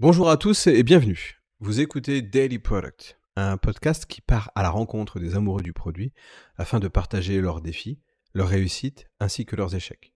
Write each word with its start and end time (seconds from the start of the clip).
Bonjour 0.00 0.28
à 0.28 0.36
tous 0.36 0.66
et 0.66 0.82
bienvenue. 0.82 1.40
Vous 1.60 1.78
écoutez 1.80 2.20
Daily 2.20 2.58
Product, 2.58 3.16
un 3.36 3.56
podcast 3.56 4.06
qui 4.06 4.20
part 4.20 4.50
à 4.56 4.64
la 4.64 4.70
rencontre 4.70 5.20
des 5.20 5.36
amoureux 5.36 5.62
du 5.62 5.72
produit 5.72 6.12
afin 6.56 6.80
de 6.80 6.88
partager 6.88 7.40
leurs 7.40 7.60
défis, 7.60 8.00
leurs 8.34 8.48
réussites 8.48 9.06
ainsi 9.20 9.46
que 9.46 9.54
leurs 9.54 9.76
échecs. 9.76 10.12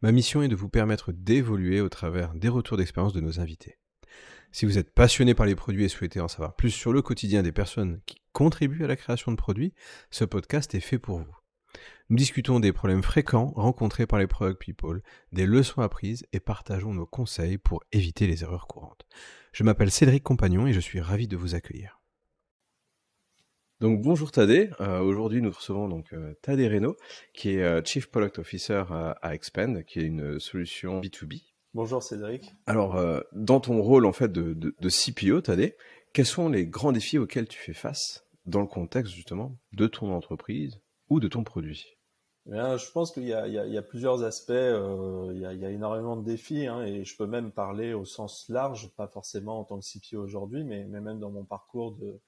Ma 0.00 0.12
mission 0.12 0.42
est 0.42 0.48
de 0.48 0.54
vous 0.54 0.68
permettre 0.68 1.10
d'évoluer 1.10 1.80
au 1.80 1.88
travers 1.88 2.34
des 2.34 2.48
retours 2.48 2.76
d'expérience 2.76 3.12
de 3.12 3.20
nos 3.20 3.40
invités. 3.40 3.80
Si 4.52 4.64
vous 4.64 4.78
êtes 4.78 4.94
passionné 4.94 5.34
par 5.34 5.46
les 5.46 5.56
produits 5.56 5.84
et 5.84 5.88
souhaitez 5.88 6.20
en 6.20 6.28
savoir 6.28 6.54
plus 6.54 6.70
sur 6.70 6.92
le 6.92 7.02
quotidien 7.02 7.42
des 7.42 7.50
personnes 7.50 8.00
qui 8.06 8.22
contribuent 8.32 8.84
à 8.84 8.88
la 8.88 8.96
création 8.96 9.32
de 9.32 9.36
produits, 9.36 9.74
ce 10.12 10.24
podcast 10.24 10.72
est 10.76 10.80
fait 10.80 11.00
pour 11.00 11.18
vous. 11.18 11.39
Nous 12.10 12.16
discutons 12.16 12.58
des 12.58 12.72
problèmes 12.72 13.04
fréquents 13.04 13.52
rencontrés 13.54 14.06
par 14.06 14.18
les 14.18 14.26
product 14.26 14.60
people, 14.60 15.00
des 15.32 15.46
leçons 15.46 15.80
apprises 15.80 16.26
et 16.32 16.40
partageons 16.40 16.92
nos 16.92 17.06
conseils 17.06 17.56
pour 17.56 17.84
éviter 17.92 18.26
les 18.26 18.42
erreurs 18.42 18.66
courantes. 18.66 19.06
Je 19.52 19.62
m'appelle 19.62 19.90
Cédric 19.90 20.22
Compagnon 20.22 20.66
et 20.66 20.72
je 20.72 20.80
suis 20.80 21.00
ravi 21.00 21.28
de 21.28 21.36
vous 21.36 21.54
accueillir. 21.54 22.00
Donc 23.80 24.02
bonjour 24.02 24.30
Tadé, 24.30 24.70
euh, 24.80 24.98
aujourd'hui 24.98 25.40
nous 25.40 25.50
recevons 25.50 25.88
donc 25.88 26.12
euh, 26.12 26.34
Tadé 26.42 26.68
Reno 26.68 26.96
qui 27.32 27.54
est 27.54 27.62
euh, 27.62 27.80
Chief 27.82 28.10
Product 28.10 28.40
Officer 28.40 28.82
à 28.90 29.34
Expand, 29.34 29.84
qui 29.84 30.00
est 30.00 30.04
une 30.04 30.38
solution 30.38 31.00
B2B. 31.00 31.44
Bonjour 31.72 32.02
Cédric. 32.02 32.52
Alors 32.66 33.00
dans 33.32 33.60
ton 33.60 33.80
rôle 33.80 34.04
en 34.04 34.12
fait 34.12 34.30
de, 34.30 34.52
de, 34.52 34.74
de 34.78 34.88
CPO 34.90 35.40
Tadé, 35.40 35.76
quels 36.12 36.26
sont 36.26 36.48
les 36.48 36.66
grands 36.66 36.92
défis 36.92 37.18
auxquels 37.18 37.48
tu 37.48 37.58
fais 37.58 37.72
face 37.72 38.26
dans 38.44 38.60
le 38.60 38.66
contexte 38.66 39.14
justement 39.14 39.56
de 39.72 39.86
ton 39.86 40.12
entreprise 40.12 40.80
ou 41.10 41.20
de 41.20 41.28
ton 41.28 41.44
produit 41.44 42.00
je 42.46 42.90
pense 42.92 43.12
qu'il 43.12 43.24
y, 43.24 43.32
a 43.34 43.82
plusieurs 43.82 44.22
aspects, 44.24 44.50
euh, 44.50 45.30
il, 45.34 45.40
y 45.40 45.64
a, 45.64 45.70
énormément 45.70 46.16
de 46.16 46.24
défis, 46.24 46.66
hein, 46.66 46.82
et 46.82 47.04
je 47.04 47.16
peux 47.16 47.26
même 47.26 47.52
parler 47.52 47.92
au 47.92 48.04
sens 48.04 48.48
large, 48.48 48.90
pas 48.96 49.08
forcément 49.08 49.60
en 49.60 49.64
tant 49.64 49.78
que 49.78 49.84
CPO 49.84 50.22
aujourd'hui, 50.22 50.64
mais, 50.64 50.84
même 50.84 51.20
dans 51.20 51.30
mon 51.30 51.44
parcours 51.44 51.92
de, 51.92 52.20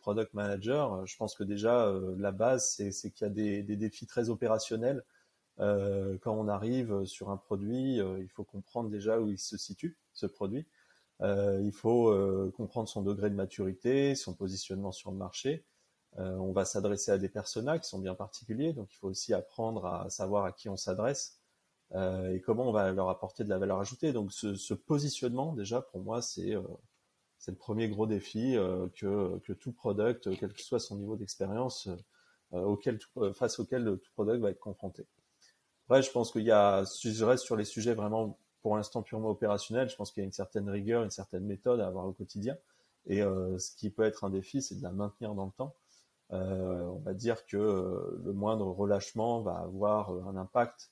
product 0.00 0.32
manager. 0.32 1.04
Je 1.06 1.14
pense 1.18 1.34
que 1.34 1.44
déjà, 1.44 1.86
euh, 1.88 2.14
la 2.18 2.32
base, 2.32 2.74
c'est 2.74 3.10
qu'il 3.10 3.26
y 3.26 3.30
a 3.30 3.62
des, 3.62 3.76
défis 3.76 4.06
très 4.06 4.30
opérationnels. 4.30 5.04
Euh, 5.60 6.16
quand 6.22 6.34
on 6.34 6.48
arrive 6.48 7.04
sur 7.04 7.30
un 7.30 7.36
produit, 7.36 7.96
il 7.98 8.28
faut 8.30 8.44
comprendre 8.44 8.88
déjà 8.88 9.20
où 9.20 9.28
il 9.28 9.38
se 9.38 9.58
situe, 9.58 9.98
ce 10.14 10.26
produit. 10.26 10.66
il 11.20 11.72
faut 11.72 12.50
comprendre 12.56 12.88
son 12.88 13.02
degré 13.02 13.28
de 13.28 13.34
maturité, 13.34 14.14
son 14.14 14.34
positionnement 14.34 14.92
sur 14.92 15.10
le 15.10 15.18
marché. 15.18 15.66
Euh, 16.18 16.36
on 16.36 16.52
va 16.52 16.64
s'adresser 16.64 17.10
à 17.10 17.18
des 17.18 17.28
personas 17.28 17.78
qui 17.78 17.88
sont 17.88 17.98
bien 17.98 18.14
particuliers, 18.14 18.72
donc 18.72 18.88
il 18.92 18.96
faut 18.96 19.08
aussi 19.08 19.34
apprendre 19.34 19.86
à 19.86 20.10
savoir 20.10 20.44
à 20.44 20.52
qui 20.52 20.68
on 20.68 20.76
s'adresse 20.76 21.40
euh, 21.94 22.32
et 22.32 22.40
comment 22.40 22.68
on 22.68 22.72
va 22.72 22.92
leur 22.92 23.08
apporter 23.08 23.42
de 23.42 23.48
la 23.48 23.58
valeur 23.58 23.80
ajoutée. 23.80 24.12
Donc 24.12 24.32
ce, 24.32 24.74
positionnement, 24.74 25.52
déjà 25.54 25.80
pour 25.80 26.00
moi, 26.00 26.22
c'est 26.22 26.54
euh, 26.54 26.62
c'est 27.38 27.50
le 27.50 27.56
premier 27.58 27.88
gros 27.88 28.06
défi 28.06 28.56
que, 28.94 29.38
que 29.40 29.52
tout 29.52 29.72
product, 29.72 30.30
quel 30.38 30.50
que 30.50 30.62
soit 30.62 30.80
son 30.80 30.96
niveau 30.96 31.14
d'expérience, 31.16 31.90
auquel, 32.52 32.98
face 33.34 33.58
auquel 33.58 33.98
tout 34.02 34.12
product 34.14 34.40
va 34.40 34.50
être 34.50 34.60
confronté. 34.60 35.04
Après, 35.86 36.00
je 36.00 36.10
pense 36.10 36.32
qu'il 36.32 36.44
y 36.44 36.50
a, 36.50 36.86
si 36.86 37.12
je 37.12 37.22
reste 37.22 37.44
sur 37.44 37.56
les 37.56 37.66
sujets 37.66 37.92
vraiment 37.92 38.38
pour 38.62 38.76
l'instant 38.76 39.02
purement 39.02 39.28
opérationnels, 39.28 39.90
je 39.90 39.96
pense 39.96 40.10
qu'il 40.10 40.22
y 40.22 40.24
a 40.24 40.26
une 40.26 40.32
certaine 40.32 40.70
rigueur, 40.70 41.02
une 41.02 41.10
certaine 41.10 41.44
méthode 41.44 41.80
à 41.80 41.86
avoir 41.86 42.06
au 42.06 42.12
quotidien. 42.12 42.56
Et 43.04 43.20
ce 43.20 43.76
qui 43.76 43.90
peut 43.90 44.04
être 44.04 44.24
un 44.24 44.30
défi, 44.30 44.62
c'est 44.62 44.76
de 44.76 44.82
la 44.82 44.92
maintenir 44.92 45.34
dans 45.34 45.44
le 45.44 45.52
temps. 45.52 45.74
Euh, 46.34 46.82
on 46.86 46.98
va 46.98 47.14
dire 47.14 47.46
que 47.46 47.56
euh, 47.56 48.20
le 48.24 48.32
moindre 48.32 48.66
relâchement 48.66 49.40
va 49.40 49.58
avoir 49.58 50.10
euh, 50.10 50.24
un 50.24 50.36
impact 50.36 50.90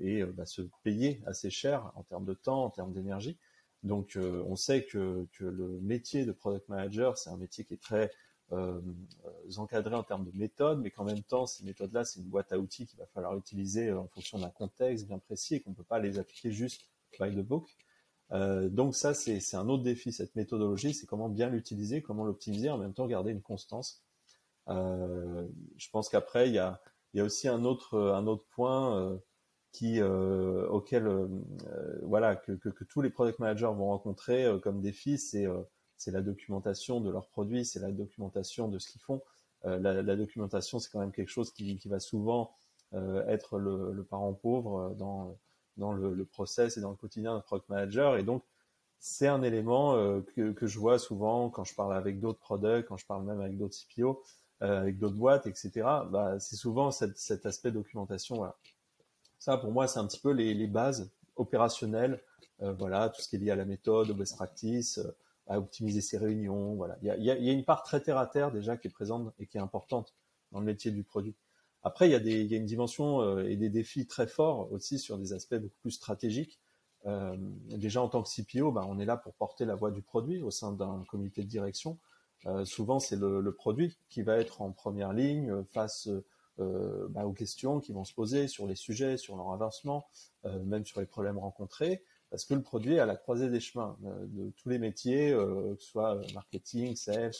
et 0.00 0.24
va 0.24 0.46
se 0.46 0.62
payer 0.82 1.22
assez 1.26 1.48
cher 1.48 1.92
en 1.94 2.02
termes 2.02 2.24
de 2.24 2.34
temps, 2.34 2.64
en 2.64 2.70
termes 2.70 2.92
d'énergie. 2.92 3.38
Donc, 3.84 4.18
on 4.18 4.56
sait 4.56 4.84
que, 4.84 5.28
le 5.38 5.80
métier 5.80 6.24
de 6.24 6.32
product 6.32 6.68
manager, 6.68 7.16
c'est 7.16 7.30
un 7.30 7.36
métier 7.36 7.64
qui 7.64 7.74
est 7.74 7.80
très 7.80 8.10
encadré 9.58 9.94
en 9.94 10.02
termes 10.02 10.24
de 10.24 10.36
méthodes, 10.36 10.80
mais 10.80 10.90
qu'en 10.90 11.04
même 11.04 11.22
temps, 11.22 11.46
ces 11.46 11.62
méthodes-là, 11.62 12.04
c'est 12.04 12.18
une 12.18 12.26
boîte 12.26 12.50
à 12.52 12.58
outils 12.58 12.84
qu'il 12.84 12.98
va 12.98 13.06
falloir 13.06 13.36
utiliser 13.36 13.92
en 13.92 14.08
fonction 14.08 14.40
d'un 14.40 14.50
contexte 14.50 15.06
bien 15.06 15.20
précis 15.20 15.54
et 15.54 15.60
qu'on 15.60 15.70
ne 15.70 15.76
peut 15.76 15.84
pas 15.84 16.00
les 16.00 16.18
appliquer 16.18 16.50
juste 16.50 16.82
by 17.20 17.30
the 17.30 17.46
book. 17.46 17.68
donc 18.32 18.96
ça, 18.96 19.14
c'est 19.14 19.54
un 19.54 19.68
autre 19.68 19.84
défi, 19.84 20.12
cette 20.12 20.34
méthodologie, 20.34 20.94
c'est 20.94 21.06
comment 21.06 21.28
bien 21.28 21.48
l'utiliser, 21.48 22.02
comment 22.02 22.24
l'optimiser, 22.24 22.70
en 22.70 22.78
même 22.78 22.92
temps 22.92 23.06
garder 23.06 23.30
une 23.30 23.42
constance 23.42 24.02
je 24.68 25.90
pense 25.90 26.08
qu'après, 26.08 26.48
il 26.48 26.54
y 26.54 26.58
a, 26.58 26.80
y 27.14 27.20
a, 27.20 27.24
aussi 27.24 27.48
un 27.48 27.64
autre, 27.64 27.98
un 27.98 28.26
autre 28.26 28.44
point 28.50 28.98
euh, 28.98 29.16
qui, 29.72 30.00
euh, 30.00 30.66
auquel, 30.68 31.08
voilà, 32.02 32.36
que, 32.36 32.52
que, 32.52 32.68
que, 32.68 32.84
tous 32.84 33.02
les 33.02 33.10
product 33.10 33.38
managers 33.38 33.66
vont 33.66 33.86
rencontrer 33.86 34.46
comme 34.62 34.80
défi, 34.80 35.18
c'est 35.18 35.46
c'est 35.98 36.10
la 36.10 36.20
documentation 36.20 37.00
de 37.00 37.10
leurs 37.10 37.28
produits, 37.28 37.64
c'est 37.64 37.80
la 37.80 37.90
documentation 37.90 38.68
de 38.68 38.78
ce 38.78 38.90
qu'ils 38.90 39.00
font. 39.00 39.22
La, 39.64 40.02
la, 40.02 40.16
documentation, 40.16 40.78
c'est 40.78 40.90
quand 40.90 41.00
même 41.00 41.10
quelque 41.10 41.30
chose 41.30 41.52
qui, 41.52 41.76
qui 41.78 41.88
va 41.88 41.98
souvent 41.98 42.54
être 42.92 43.58
le, 43.58 43.92
le, 43.92 44.04
parent 44.04 44.32
pauvre 44.32 44.94
dans, 44.96 45.36
dans 45.76 45.92
le, 45.92 46.14
le, 46.14 46.24
process 46.24 46.76
et 46.76 46.80
dans 46.80 46.90
le 46.90 46.96
quotidien 46.96 47.34
d'un 47.34 47.40
product 47.40 47.68
manager. 47.68 48.16
Et 48.16 48.22
donc, 48.22 48.44
c'est 48.98 49.26
un 49.26 49.42
élément 49.42 49.94
que, 50.34 50.52
que, 50.52 50.66
je 50.66 50.78
vois 50.78 50.98
souvent 50.98 51.50
quand 51.50 51.64
je 51.64 51.74
parle 51.74 51.94
avec 51.94 52.20
d'autres 52.20 52.38
products, 52.38 52.86
quand 52.86 52.96
je 52.96 53.06
parle 53.06 53.24
même 53.24 53.40
avec 53.40 53.56
d'autres 53.56 53.76
CPO. 53.76 54.22
Euh, 54.62 54.80
avec 54.80 54.98
d'autres 54.98 55.16
boîtes, 55.16 55.46
etc. 55.46 55.70
Bah, 56.10 56.40
c'est 56.40 56.56
souvent 56.56 56.90
cet, 56.90 57.18
cet, 57.18 57.44
aspect 57.44 57.70
documentation. 57.70 58.36
Voilà. 58.36 58.56
Ça, 59.38 59.58
pour 59.58 59.70
moi, 59.70 59.86
c'est 59.86 59.98
un 59.98 60.06
petit 60.06 60.20
peu 60.20 60.30
les, 60.30 60.54
les 60.54 60.66
bases 60.66 61.10
opérationnelles. 61.36 62.22
Euh, 62.62 62.72
voilà, 62.72 63.10
tout 63.10 63.20
ce 63.20 63.28
qui 63.28 63.36
est 63.36 63.38
lié 63.38 63.50
à 63.50 63.56
la 63.56 63.66
méthode, 63.66 64.10
aux 64.10 64.14
best 64.14 64.34
practices, 64.34 64.96
euh, 64.96 65.14
à 65.46 65.58
optimiser 65.58 66.00
ses 66.00 66.16
réunions. 66.16 66.74
Voilà, 66.74 66.96
il 67.02 67.08
y 67.08 67.10
a, 67.10 67.16
y, 67.18 67.30
a, 67.30 67.36
y 67.36 67.50
a, 67.50 67.52
une 67.52 67.64
part 67.64 67.82
très 67.82 68.00
terre 68.00 68.16
à 68.16 68.26
terre 68.26 68.50
déjà 68.50 68.78
qui 68.78 68.88
est 68.88 68.90
présente 68.90 69.34
et 69.38 69.46
qui 69.46 69.58
est 69.58 69.60
importante 69.60 70.14
dans 70.52 70.60
le 70.60 70.64
métier 70.64 70.90
du 70.90 71.04
produit. 71.04 71.34
Après, 71.82 72.08
il 72.08 72.12
y, 72.12 72.14
a 72.16 72.18
y 72.18 72.54
a 72.54 72.56
une 72.56 72.66
dimension 72.66 73.20
euh, 73.20 73.48
et 73.48 73.56
des 73.56 73.68
défis 73.68 74.06
très 74.06 74.26
forts 74.26 74.72
aussi 74.72 74.98
sur 74.98 75.18
des 75.18 75.32
aspects 75.32 75.54
beaucoup 75.54 75.78
plus 75.82 75.92
stratégiques. 75.92 76.58
Euh, 77.06 77.36
déjà 77.68 78.02
en 78.02 78.08
tant 78.08 78.22
que 78.22 78.28
CPO, 78.28 78.72
bah, 78.72 78.84
on 78.88 78.98
est 78.98 79.04
là 79.04 79.16
pour 79.16 79.34
porter 79.34 79.64
la 79.64 79.76
voix 79.76 79.92
du 79.92 80.02
produit 80.02 80.42
au 80.42 80.50
sein 80.50 80.72
d'un 80.72 81.04
comité 81.08 81.42
de 81.42 81.46
direction. 81.46 81.98
Euh, 82.44 82.64
souvent, 82.64 82.98
c'est 82.98 83.16
le, 83.16 83.52
produit 83.52 83.98
qui 84.08 84.22
va 84.22 84.36
être 84.38 84.62
en 84.62 84.70
première 84.72 85.12
ligne 85.12 85.50
euh, 85.50 85.64
face 85.64 86.08
euh, 86.58 87.08
bah, 87.10 87.24
aux 87.24 87.32
questions 87.32 87.80
qui 87.80 87.92
vont 87.92 88.04
se 88.04 88.14
poser 88.14 88.48
sur 88.48 88.66
les 88.66 88.76
sujets, 88.76 89.16
sur 89.16 89.36
leur 89.36 89.52
avancement, 89.52 90.06
même 90.44 90.86
sur 90.86 91.00
les 91.00 91.06
problèmes 91.06 91.38
rencontrés 91.38 92.02
parce 92.30 92.44
que 92.44 92.54
le 92.54 92.62
produit 92.62 92.94
est 92.94 92.98
à 92.98 93.06
la 93.06 93.16
croisée 93.16 93.50
des 93.50 93.60
chemins 93.60 93.96
de 94.00 94.50
tous 94.56 94.68
les 94.68 94.78
métiers, 94.78 95.30
que 95.30 95.76
ce 95.78 95.86
soit 95.86 96.20
marketing, 96.34 96.96
sales, 96.96 97.32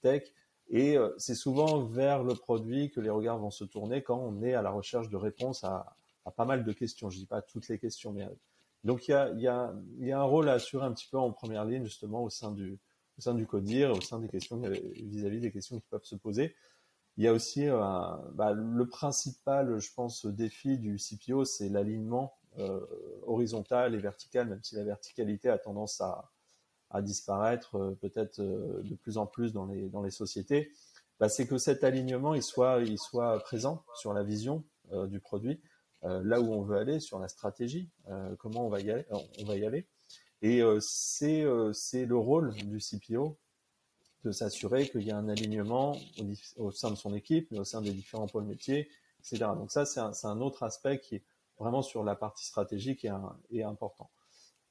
tech, 0.00 0.22
et 0.70 0.96
c'est 1.18 1.34
souvent 1.34 1.84
vers 1.84 2.22
le 2.22 2.34
produit 2.34 2.90
que 2.90 3.00
les 3.00 3.10
regards 3.10 3.38
vont 3.38 3.50
se 3.50 3.64
tourner 3.64 4.02
quand 4.02 4.18
on 4.18 4.40
est 4.42 4.54
à 4.54 4.62
la 4.62 4.70
recherche 4.70 5.08
de 5.08 5.16
réponses 5.16 5.64
à, 5.64 5.96
pas 6.36 6.44
mal 6.44 6.62
de 6.62 6.72
questions. 6.72 7.10
Je 7.10 7.18
dis 7.18 7.26
pas 7.26 7.42
toutes 7.42 7.68
les 7.68 7.78
questions, 7.78 8.12
mais 8.12 8.28
donc 8.84 9.08
il 9.08 9.10
y 9.10 9.14
a, 9.14 9.30
y, 9.30 9.48
a, 9.48 9.74
y 9.98 10.12
a 10.12 10.20
un 10.20 10.24
rôle 10.24 10.48
à 10.48 10.52
assurer 10.52 10.86
un 10.86 10.92
petit 10.92 11.08
peu 11.10 11.18
en 11.18 11.32
première 11.32 11.64
ligne 11.64 11.84
justement 11.84 12.22
au 12.22 12.30
sein 12.30 12.52
du, 12.52 12.78
au 13.18 13.20
sein 13.20 13.34
du 13.34 13.46
CODIR, 13.46 13.92
au 13.92 14.00
sein 14.00 14.18
des 14.18 14.28
questions 14.28 14.60
vis-à-vis 14.60 15.40
des 15.40 15.52
questions 15.52 15.78
qui 15.78 15.86
peuvent 15.88 16.04
se 16.04 16.16
poser. 16.16 16.54
Il 17.16 17.24
y 17.24 17.28
a 17.28 17.32
aussi 17.32 17.68
euh, 17.68 17.78
bah, 18.32 18.52
le 18.52 18.88
principal, 18.88 19.78
je 19.78 19.92
pense, 19.94 20.24
défi 20.24 20.78
du 20.78 20.96
CPO, 20.96 21.44
c'est 21.44 21.68
l'alignement 21.68 22.34
euh, 22.58 22.80
horizontal 23.26 23.94
et 23.94 23.98
vertical, 23.98 24.48
même 24.48 24.62
si 24.62 24.74
la 24.74 24.84
verticalité 24.84 25.48
a 25.48 25.58
tendance 25.58 26.00
à, 26.00 26.30
disparaître 27.00 27.76
euh, 27.76 27.98
peut-être 28.02 28.40
euh, 28.40 28.82
de 28.82 28.94
plus 28.94 29.16
en 29.16 29.24
plus 29.24 29.54
dans 29.54 29.64
les, 29.64 30.10
sociétés. 30.10 30.70
Bah, 31.18 31.30
c'est 31.30 31.46
que 31.46 31.56
cet 31.56 31.84
alignement 31.84 32.34
il 32.34 32.42
soit, 32.42 32.82
il 32.82 32.98
soit 32.98 33.38
présent 33.38 33.82
sur 33.94 34.12
la 34.12 34.22
vision 34.22 34.64
euh, 34.92 35.06
du 35.06 35.20
produit, 35.20 35.62
là 36.02 36.40
où 36.40 36.52
on 36.52 36.62
veut 36.62 36.76
aller, 36.76 36.98
sur 36.98 37.20
la 37.20 37.28
stratégie, 37.28 37.88
comment. 38.40 38.66
On 38.66 38.68
va 38.68 38.80
y 38.80 38.90
aller. 38.90 39.86
Et 40.42 40.60
euh, 40.60 40.80
euh, 41.22 41.72
c'est 41.72 42.04
le 42.04 42.16
rôle 42.16 42.54
du 42.54 42.78
CPO 42.78 43.38
de 44.24 44.32
s'assurer 44.32 44.88
qu'il 44.88 45.02
y 45.02 45.10
a 45.10 45.16
un 45.16 45.28
alignement 45.28 45.96
au, 46.56 46.70
sein 46.70 46.90
de 46.90 46.96
son 46.96 47.14
équipe, 47.14 47.48
mais 47.50 47.58
au 47.58 47.64
sein 47.64 47.80
des 47.80 47.92
différents 47.92 48.28
pôles 48.28 48.44
métiers, 48.44 48.88
etc. 49.20 49.50
Donc 49.56 49.70
ça, 49.70 49.84
c'est 49.84 50.00
un, 50.00 50.12
un, 50.24 50.40
autre 50.40 50.62
aspect 50.62 51.00
qui 51.00 51.16
est 51.16 51.24
vraiment 51.58 51.82
sur 51.82 52.04
la 52.04 52.16
partie 52.16 52.44
stratégique 52.44 53.06
et, 53.50 53.62
important. 53.62 54.10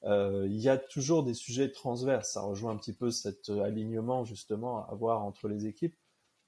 Euh, 0.03 0.47
il 0.47 0.57
y 0.57 0.69
a 0.69 0.77
toujours 0.77 1.23
des 1.23 1.33
sujets 1.33 1.71
transverses. 1.71 2.33
Ça 2.33 2.41
rejoint 2.41 2.71
un 2.73 2.77
petit 2.77 2.93
peu 2.93 3.11
cet 3.11 3.49
alignement 3.49 4.25
justement 4.25 4.79
à 4.79 4.91
avoir 4.91 5.23
entre 5.23 5.47
les 5.47 5.67
équipes. 5.67 5.95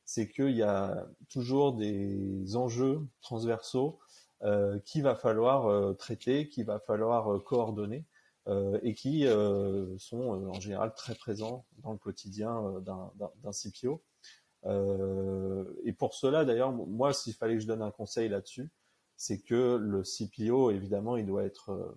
C'est 0.05 0.29
qu'il 0.29 0.51
y 0.51 0.63
a 0.63 1.07
toujours 1.29 1.73
des 1.73 2.55
enjeux 2.55 3.07
transversaux 3.21 3.99
euh, 4.43 4.79
qu'il 4.79 5.03
va 5.03 5.15
falloir 5.15 5.67
euh, 5.67 5.93
traiter, 5.93 6.49
qu'il 6.49 6.65
va 6.65 6.79
falloir 6.79 7.41
coordonner. 7.43 8.05
Euh, 8.49 8.77
et 8.83 8.93
qui 8.93 9.25
euh, 9.25 9.97
sont 9.97 10.33
euh, 10.33 10.49
en 10.49 10.59
général 10.59 10.93
très 10.95 11.15
présents 11.15 11.63
dans 11.81 11.93
le 11.93 11.97
quotidien 11.97 12.73
d'un 12.81 13.51
CPO. 13.51 14.01
et 15.85 15.93
pour 15.93 16.13
cela, 16.13 16.43
d'ailleurs, 16.43 16.73
moi, 16.73 17.13
s'il 17.13 17.33
fallait 17.35 17.53
que 17.53 17.61
je 17.61 17.67
donne 17.67 17.81
un 17.81 17.91
conseil 17.91 18.27
là-dessus, 18.27 18.69
c'est 19.15 19.39
que 19.39 19.77
le 19.77 20.03
CPO, 20.03 20.71
évidemment, 20.71 21.15
il 21.15 21.25
doit 21.25 21.43
être 21.43 21.95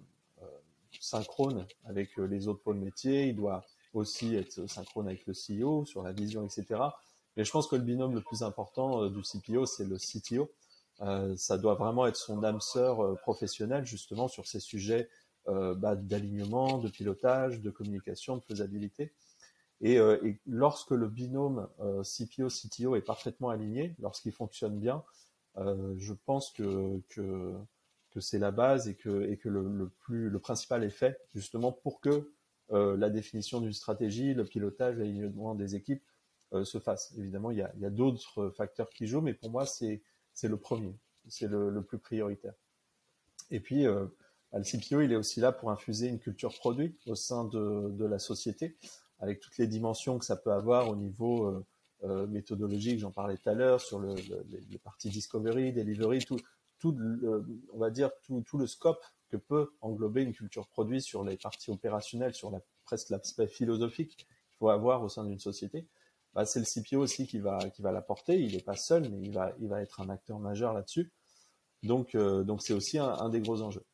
synchrone 1.01 1.67
avec 1.85 2.17
les 2.17 2.47
autres 2.47 2.63
pôles 2.63 2.79
métiers, 2.79 3.29
il 3.29 3.37
doit 3.37 3.65
aussi 3.93 4.37
être 4.37 4.69
synchrone 4.69 5.09
avec 5.09 5.27
le 5.27 5.33
CEO 5.33 5.85
sur 5.85 6.03
la 6.03 6.13
vision, 6.13 6.45
etc. 6.45 6.81
Mais 7.37 7.45
je 7.45 7.51
pense 7.51 7.67
que 7.67 7.77
le 7.77 7.83
binôme 7.83 8.15
le 8.15 8.21
plus 8.21 8.43
important 8.43 9.07
du 9.09 9.23
CPO, 9.23 9.67
c'est 9.67 9.85
le 9.85 9.97
CTO. 9.97 10.51
ça 11.37 11.59
doit 11.59 11.75
vraiment 11.75 12.07
être 12.07 12.17
son 12.17 12.45
âme 12.45 12.61
sœur 12.61 13.19
professionnelle 13.23 13.85
justement 13.85 14.29
sur 14.29 14.47
ces 14.47 14.61
sujets 14.61 15.09
bah, 15.47 15.95
d'alignement, 15.97 16.79
de 16.79 16.89
pilotage, 16.89 17.61
de 17.61 17.71
communication, 17.71 18.37
de 18.37 18.43
faisabilité. 18.43 19.13
Et, 19.81 19.99
lorsque 20.47 20.91
le 20.91 21.09
binôme 21.09 21.69
CPO-CTO 22.03 22.97
est 22.97 23.03
parfaitement 23.03 23.51
aligné, 23.51 23.95
lorsqu'il 24.01 24.33
fonctionne 24.33 24.79
bien, 24.79 25.05
je 25.57 26.13
pense 26.25 26.51
que, 26.51 27.01
que 28.17 28.21
c'est 28.21 28.39
la 28.39 28.51
base 28.51 28.89
et 28.89 28.95
que, 28.95 29.29
et 29.31 29.37
que 29.37 29.49
le, 29.49 29.91
plus, 30.01 30.31
le 30.31 30.39
principal 30.39 30.83
est 30.85 30.91
fait 30.91 31.21
justement 31.35 31.71
pour 31.71 32.01
que 32.01 32.33
euh, 32.73 32.97
la 32.97 33.11
définition 33.11 33.61
d'une 33.61 33.75
stratégie, 33.75 34.33
le 34.33 34.45
pilotage, 34.45 34.97
l'alignement 34.97 35.55
des 35.55 35.75
équipes 35.75 36.03
euh, 36.55 36.65
se 36.65 36.79
fasse. 36.79 37.13
Évidemment, 37.19 37.51
il 37.51 37.59
y 37.59 37.63
a, 37.63 37.91
d'autres 37.91 38.51
facteurs 38.57 38.89
qui 38.91 39.07
jouent, 39.07 39.21
mais 39.21 39.35
pour 39.35 39.51
moi, 39.51 39.67
c'est, 39.67 40.03
le 40.43 40.57
premier, 40.57 40.97
c'est 41.29 41.47
le, 41.47 41.83
plus 41.83 41.99
prioritaire. 41.99 42.55
Et 43.51 43.61
puis, 43.61 43.87
euh, 43.87 44.07
le 44.53 44.63
CPO, 44.63 45.01
il 45.03 45.13
est 45.13 45.17
aussi 45.17 45.41
là 45.41 45.53
pour 45.53 45.71
infuser 45.71 46.09
une 46.09 46.19
culture 46.19 46.55
produit 46.55 46.97
au 47.07 47.15
sein 47.15 47.45
de, 47.45 48.05
la 48.05 48.19
société, 48.19 48.77
avec 49.19 49.41
toutes 49.41 49.59
les 49.59 49.67
dimensions 49.67 50.19
que 50.19 50.25
ça 50.25 50.37
peut 50.37 50.53
avoir 50.53 50.89
au 50.89 50.97
niveau 50.97 51.47
euh, 51.47 51.67
euh 52.05 52.27
méthodologique, 52.27 53.01
j'en 53.01 53.11
parlais 53.11 53.37
tout 53.37 53.49
à 53.49 53.55
l'heure, 53.55 53.81
sur 53.81 53.99
le, 53.99 54.15
les 54.15 54.79
parties 54.79 55.11
discovery, 55.11 55.73
delivery, 55.73 56.25
tout, 56.25 56.93
le, 56.93 57.45
on 57.73 57.79
va 57.79 57.91
dire 57.91 58.11
tout, 58.23 58.59
le 58.59 58.67
scope 58.67 59.05
que 59.29 59.37
peut 59.37 59.73
englober 59.81 60.23
une 60.23 60.33
culture 60.33 60.69
produit 60.69 61.01
sur 61.01 61.25
les 61.25 61.37
parties 61.37 61.71
opérationnelles, 61.71 62.35
sur 62.35 62.53
presque 62.85 63.11
l'aspect 63.11 63.49
philosophique 63.49 64.17
qu'il 64.17 64.27
faut 64.59 64.69
avoir 64.69 65.03
au 65.03 65.09
sein 65.09 65.25
d'une 65.25 65.41
société, 65.41 65.89
bah, 66.37 66.45
c'est 66.45 66.61
le 66.61 66.67
CPO 66.67 66.99
aussi 66.99 67.27
qui 67.27 67.39
va, 67.39 67.59
l'apporter. 67.81 68.39
Il 68.39 68.53
n'est 68.53 68.61
pas 68.61 68.77
seul, 68.77 69.09
mais 69.09 69.23
il 69.23 69.33
va, 69.69 69.81
être 69.81 70.03
un 70.03 70.11
acteur 70.11 70.39
majeur 70.39 70.75
là-dessus. 70.75 71.11
Donc, 71.83 72.15
euh, 72.15 72.45
c'est 72.59 72.75
aussi 72.75 72.99
un, 72.99 73.31
des 73.31 73.41
gros 73.41 73.63
enjeux. 73.63 73.86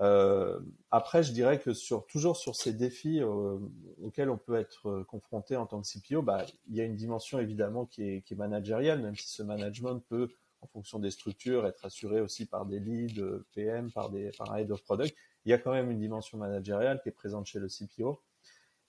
Euh, 0.00 0.60
après, 0.90 1.22
je 1.22 1.32
dirais 1.32 1.58
que 1.58 1.72
sur, 1.72 2.06
toujours 2.06 2.36
sur 2.36 2.54
ces 2.54 2.72
défis 2.72 3.20
euh, 3.20 3.58
auxquels 4.02 4.30
on 4.30 4.38
peut 4.38 4.56
être 4.56 5.02
confronté 5.08 5.56
en 5.56 5.66
tant 5.66 5.80
que 5.80 5.88
CPO, 5.88 6.22
bah, 6.22 6.44
il 6.68 6.76
y 6.76 6.80
a 6.80 6.84
une 6.84 6.94
dimension 6.94 7.40
évidemment 7.40 7.84
qui 7.86 8.08
est, 8.08 8.22
qui 8.22 8.34
est 8.34 8.36
managériale, 8.36 9.00
même 9.00 9.16
si 9.16 9.28
ce 9.28 9.42
management 9.42 9.98
peut 10.08 10.28
en 10.60 10.66
fonction 10.66 10.98
des 10.98 11.10
structures, 11.10 11.66
être 11.66 11.84
assuré 11.84 12.20
aussi 12.20 12.46
par 12.46 12.66
des 12.66 12.80
leads 12.80 13.20
euh, 13.20 13.46
PM, 13.54 13.90
par 13.90 14.10
des 14.10 14.30
par 14.36 14.52
un 14.52 14.56
head 14.56 14.70
of 14.70 14.82
product. 14.82 15.16
Il 15.44 15.50
y 15.50 15.52
a 15.52 15.58
quand 15.58 15.72
même 15.72 15.90
une 15.90 15.98
dimension 15.98 16.38
managériale 16.38 17.00
qui 17.02 17.08
est 17.08 17.12
présente 17.12 17.46
chez 17.46 17.60
le 17.60 17.68
CPO. 17.68 18.20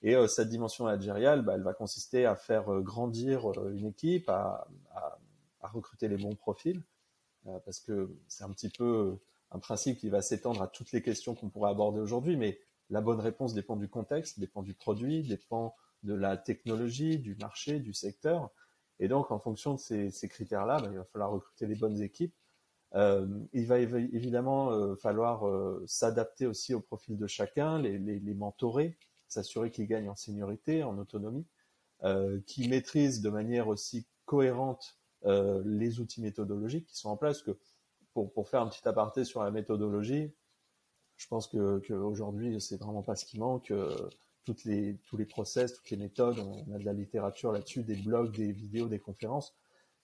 Et 0.02 0.16
euh, 0.16 0.28
cette 0.28 0.50
dimension 0.50 0.86
managériale, 0.86 1.42
bah, 1.44 1.54
elle 1.56 1.64
va 1.64 1.74
consister 1.74 2.26
à 2.26 2.36
faire 2.36 2.74
euh, 2.74 2.82
grandir 2.82 3.52
une 3.70 3.86
équipe, 3.86 4.30
à, 4.30 4.68
à, 4.92 5.20
à, 5.62 5.68
recruter 5.68 6.08
les 6.08 6.18
bons 6.18 6.36
profils, 6.36 6.82
parce 7.66 7.80
que 7.80 8.10
c'est 8.28 8.44
un 8.44 8.52
petit 8.52 8.70
peu 8.70 9.18
un 9.52 9.60
principe 9.60 9.98
qui 9.98 10.10
va 10.10 10.22
s'étendre 10.22 10.62
à 10.62 10.68
toutes 10.68 10.92
les 10.92 11.02
questions 11.02 11.36
qu'on 11.36 11.50
pourrait 11.50 11.72
aborder 11.72 12.00
aujourd'hui, 12.00 12.38
mais 12.38 12.60
la 12.90 13.02
bonne 13.02 13.20
réponse 13.20 13.54
dépend 13.54 13.76
du 13.76 13.88
contexte, 13.88 14.40
dépend 14.40 14.64
du 14.64 14.74
produit, 14.74 15.24
dépend 15.24 15.76
de 16.04 16.14
la 16.14 16.38
technologie, 16.38 17.20
du 17.20 17.36
marché, 17.36 17.80
du 17.80 17.94
secteur. 17.94 18.52
Et 19.00 19.08
donc, 19.08 19.32
en 19.32 19.40
fonction 19.40 19.74
de 19.76 19.80
ces, 19.80 20.30
critères-là, 20.30 20.80
bah, 20.82 20.90
il 20.92 20.98
va 20.98 21.06
falloir 21.06 21.32
recruter 21.32 21.68
les 21.68 21.76
bonnes 21.76 22.02
équipes. 22.02 22.34
Euh, 22.96 23.28
il 23.54 23.68
va 23.68 23.78
évidemment 23.80 24.72
euh, 24.72 24.96
falloir 24.96 25.48
euh, 25.48 25.84
s'adapter 25.86 26.48
aussi 26.48 26.74
au 26.74 26.82
profil 26.82 27.18
de 27.18 27.28
chacun, 27.28 27.80
les, 27.80 28.00
les, 28.00 28.34
mentorer, 28.34 28.98
s'assurer 29.28 29.70
qu'ils 29.70 29.88
gagnent 29.88 30.10
en 30.10 30.16
seniorité, 30.16 30.84
en 30.84 30.98
autonomie, 30.98 31.46
qu'ils 32.46 32.70
maîtrisent 32.70 33.22
de 33.22 33.30
manière 33.30 33.68
aussi 33.68 34.08
cohérente 34.26 34.98
les 35.24 36.00
outils 36.00 36.22
méthodologiques 36.22 36.88
qui 36.88 36.98
sont 36.98 37.10
en 37.10 37.18
place. 37.18 37.42
Que 37.42 37.58
pour, 38.14 38.50
faire 38.50 38.62
un 38.62 38.68
petit 38.68 38.88
aparté 38.88 39.24
sur 39.24 39.44
la 39.44 39.52
méthodologie, 39.52 40.34
je 41.18 41.28
pense 41.28 41.48
que, 41.48 41.80
que 41.80 41.94
aujourd'hui, 41.94 42.60
c'est 42.62 42.78
vraiment 42.78 43.04
pas 43.04 43.16
ce 43.16 43.26
qui 43.26 43.40
manque 43.40 43.72
toutes 44.46 44.66
les, 44.66 44.98
tous 45.06 45.18
les 45.18 45.26
process, 45.26 45.74
toutes 45.74 45.90
les 45.92 45.98
méthodes. 45.98 46.40
On 46.40 46.74
a 46.74 46.80
de 46.80 46.86
la 46.86 46.94
littérature 46.94 47.52
là-dessus, 47.52 47.84
des 47.84 47.96
blogs, 47.96 48.36
des 48.36 48.52
vidéos, 48.52 48.88
des 48.88 49.00
conférences. 49.00 49.56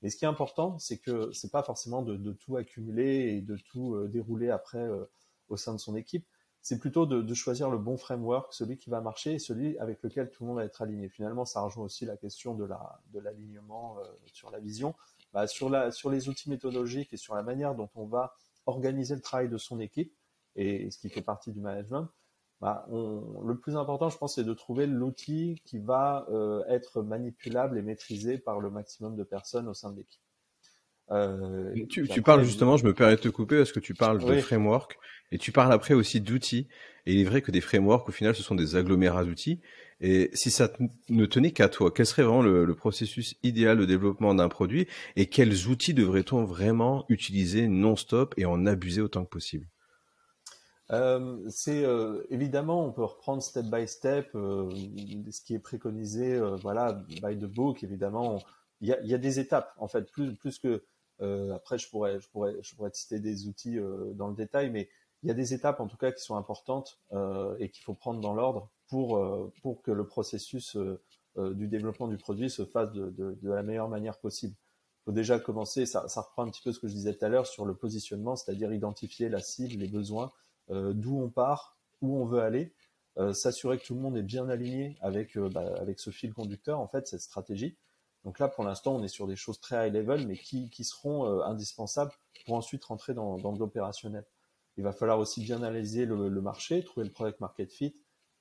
Mais 0.01 0.09
ce 0.09 0.17
qui 0.17 0.25
est 0.25 0.27
important, 0.27 0.77
c'est 0.77 0.97
que 0.97 1.31
c'est 1.31 1.51
pas 1.51 1.63
forcément 1.63 2.03
de, 2.03 2.31
tout 2.33 2.57
accumuler 2.57 3.35
et 3.35 3.41
de 3.41 3.57
tout 3.57 3.95
euh, 3.95 4.07
dérouler 4.07 4.51
après 4.51 4.77
euh, 4.77 5.05
au 5.49 5.57
sein 5.57 5.73
de 5.73 5.79
son 5.79 5.95
équipe. 5.95 6.27
C'est 6.61 6.79
plutôt 6.79 7.07
de, 7.07 7.33
choisir 7.33 7.69
le 7.71 7.77
bon 7.79 7.97
framework, 7.97 8.53
celui 8.53 8.77
qui 8.77 8.89
va 8.89 9.01
marcher 9.01 9.33
et 9.33 9.39
celui 9.39 9.77
avec 9.79 10.01
lequel 10.03 10.29
tout 10.29 10.43
le 10.43 10.49
monde 10.49 10.57
va 10.57 10.65
être 10.65 10.81
aligné. 10.81 11.09
Finalement, 11.09 11.45
ça 11.45 11.61
rejoint 11.61 11.85
aussi 11.85 12.05
la 12.05 12.17
question 12.17 12.55
de 12.55 12.65
la 12.65 13.01
de 13.13 13.19
l'alignement 13.19 13.97
euh, 13.99 14.03
sur 14.25 14.51
la 14.51 14.59
vision, 14.59 14.95
bah, 15.35 15.45
sur 15.45 15.69
la 15.69 15.91
sur 15.91 16.09
les 16.09 16.29
outils 16.29 16.49
méthodologiques 16.49 17.13
et 17.13 17.17
sur 17.17 17.35
la 17.35 17.43
manière 17.43 17.75
dont 17.75 17.89
on 17.93 18.07
va 18.07 18.33
organiser 18.65 19.13
le 19.13 19.21
travail 19.21 19.49
de 19.49 19.57
son 19.57 19.79
équipe 19.79 20.11
et 20.55 20.89
ce 20.89 20.97
qui 20.97 21.09
fait 21.09 21.21
partie 21.21 21.51
du 21.51 21.59
management 21.59 22.09
bah, 22.61 22.85
on, 22.89 23.41
le 23.45 23.57
plus 23.57 23.75
important, 23.75 24.09
je 24.09 24.17
pense, 24.17 24.35
c'est 24.35 24.45
de 24.45 24.53
trouver 24.53 24.87
l'outil 24.87 25.61
qui 25.65 25.77
va 25.77 26.25
euh, 26.31 26.63
être 26.69 27.01
manipulable 27.01 27.77
et 27.77 27.81
maîtrisé 27.81 28.37
par 28.37 28.61
le 28.61 28.69
maximum 28.69 29.17
de 29.17 29.23
personnes 29.23 29.67
au 29.67 29.73
sein 29.73 29.91
de 29.91 29.97
l'équipe. 29.97 30.21
Euh, 31.11 31.75
tu, 31.89 32.07
tu 32.07 32.21
parles 32.21 32.43
justement, 32.43 32.77
je 32.77 32.85
me 32.85 32.93
permets 32.93 33.17
de 33.17 33.21
te 33.21 33.27
couper 33.27 33.57
parce 33.57 33.73
que 33.73 33.81
tu 33.81 33.93
parles 33.93 34.23
de 34.23 34.39
framework 34.39 34.97
et 35.31 35.37
tu 35.37 35.51
parles 35.51 35.73
après 35.73 35.93
aussi 35.93 36.21
d'outils. 36.21 36.67
Et 37.05 37.13
il 37.13 37.19
est 37.19 37.25
vrai 37.25 37.41
que 37.41 37.51
des 37.51 37.61
frameworks, 37.61 38.07
au 38.07 38.11
final, 38.11 38.33
ce 38.33 38.41
sont 38.41 38.55
des 38.55 38.77
agglomérats 38.77 39.25
d'outils. 39.25 39.59
Et 40.07 40.29
si 40.33 40.51
ça 40.51 40.69
ne 41.09 41.25
tenait 41.25 41.49
qu'à 41.49 41.67
toi, 41.67 41.89
quel 41.89 42.05
serait 42.05 42.21
vraiment 42.21 42.43
le, 42.43 42.75
processus 42.75 43.33
idéal 43.41 43.79
de 43.79 43.85
développement 43.85 44.35
d'un 44.35 44.49
produit 44.49 44.87
et 45.15 45.25
quels 45.25 45.67
outils 45.67 45.95
devrait-on 45.95 46.43
vraiment 46.43 47.05
utiliser 47.09 47.67
non-stop 47.67 48.35
et 48.37 48.45
en 48.45 48.67
abuser 48.67 49.01
autant 49.01 49.25
que 49.25 49.31
possible? 49.31 49.67
Euh, 50.91 51.39
c'est 51.49 51.83
euh, 51.83 52.21
évidemment, 52.29 52.85
on 52.85 52.91
peut 52.91 53.03
reprendre 53.03 53.41
step 53.41 53.65
by 53.65 53.87
step 53.87 54.29
euh, 54.35 54.69
ce 55.31 55.41
qui 55.41 55.55
est 55.55 55.59
préconisé, 55.59 56.39
voilà, 56.61 56.93
by 57.23 57.35
the 57.35 57.45
book. 57.45 57.83
Évidemment, 57.83 58.43
il 58.81 58.89
y 58.89 59.07
y 59.07 59.13
a, 59.15 59.17
des 59.17 59.39
étapes 59.39 59.73
en 59.77 59.87
fait, 59.87 60.11
plus 60.11 60.35
plus 60.35 60.59
que 60.59 60.83
après, 61.51 61.79
je 61.79 61.89
pourrais 61.89 62.19
je 62.19 62.29
pourrais 62.29 62.53
je 62.61 62.75
pourrais 62.75 62.91
citer 62.93 63.19
des 63.19 63.47
outils 63.47 63.79
dans 64.13 64.27
le 64.27 64.35
détail, 64.35 64.69
mais 64.69 64.87
il 65.23 65.29
y 65.29 65.31
a 65.31 65.33
des 65.35 65.55
étapes 65.55 65.79
en 65.79 65.87
tout 65.87 65.97
cas 65.97 66.11
qui 66.11 66.21
sont 66.21 66.35
importantes 66.35 66.99
et 67.57 67.69
qu'il 67.69 67.83
faut 67.83 67.95
prendre 67.95 68.21
dans 68.21 68.35
l'ordre 68.35 68.69
pour 68.87 69.51
pour 69.61 69.81
que 69.81 69.91
le 69.91 70.05
processus 70.05 70.77
du 71.37 71.67
développement 71.67 72.07
du 72.07 72.17
produit 72.17 72.49
se 72.49 72.65
fasse 72.65 72.91
de, 72.91 73.37
la 73.43 73.63
meilleure 73.63 73.89
manière 73.89 74.17
possible. 74.19 74.55
Il 75.01 75.11
faut 75.11 75.11
déjà 75.11 75.39
commencer, 75.39 75.85
ça, 75.85 76.01
reprend 76.15 76.43
un 76.43 76.49
petit 76.49 76.63
peu 76.63 76.71
ce 76.71 76.79
que 76.79 76.87
je 76.87 76.93
disais 76.93 77.13
tout 77.13 77.25
à 77.25 77.29
l'heure 77.29 77.45
sur 77.45 77.65
le 77.65 77.75
positionnement, 77.75 78.35
c'est-à-dire 78.35 78.73
identifier 78.73 79.29
la 79.29 79.39
cible, 79.39 79.75
les 79.75 79.87
besoins 79.87 80.31
euh, 80.71 80.93
d'où 80.93 81.19
on 81.19 81.29
part, 81.29 81.77
où 82.01 82.17
on 82.17 82.25
veut 82.25 82.41
aller, 82.41 82.73
euh, 83.17 83.33
s'assurer 83.33 83.77
que 83.77 83.85
tout 83.85 83.93
le 83.93 84.01
monde 84.01 84.17
est 84.17 84.23
bien 84.23 84.49
aligné 84.49 84.97
avec, 85.01 85.37
euh, 85.37 85.49
bah, 85.49 85.75
avec 85.79 85.99
ce 85.99 86.09
fil 86.09 86.33
conducteur, 86.33 86.79
en 86.79 86.87
fait, 86.87 87.07
cette 87.07 87.21
stratégie. 87.21 87.77
Donc 88.23 88.39
là, 88.39 88.47
pour 88.47 88.63
l'instant, 88.63 88.95
on 88.95 89.03
est 89.03 89.07
sur 89.07 89.27
des 89.27 89.35
choses 89.35 89.59
très 89.59 89.87
high 89.87 89.93
level, 89.93 90.25
mais 90.25 90.37
qui, 90.37 90.69
qui 90.71 90.83
seront 90.83 91.41
indispensables 91.43 92.11
pour 92.45 92.55
ensuite 92.55 92.83
rentrer 92.83 93.13
dans, 93.13 93.37
dans 93.37 93.51
l'opérationnel. 93.51 94.25
Il 94.77 94.83
va 94.83 94.91
falloir 94.91 95.19
aussi 95.19 95.41
bien 95.41 95.57
analyser 95.57 96.07
le, 96.07 96.27
le 96.27 96.41
marché, 96.41 96.83
trouver 96.83 97.05
le 97.05 97.11
product 97.11 97.39
market 97.39 97.71
fit. 97.71 97.93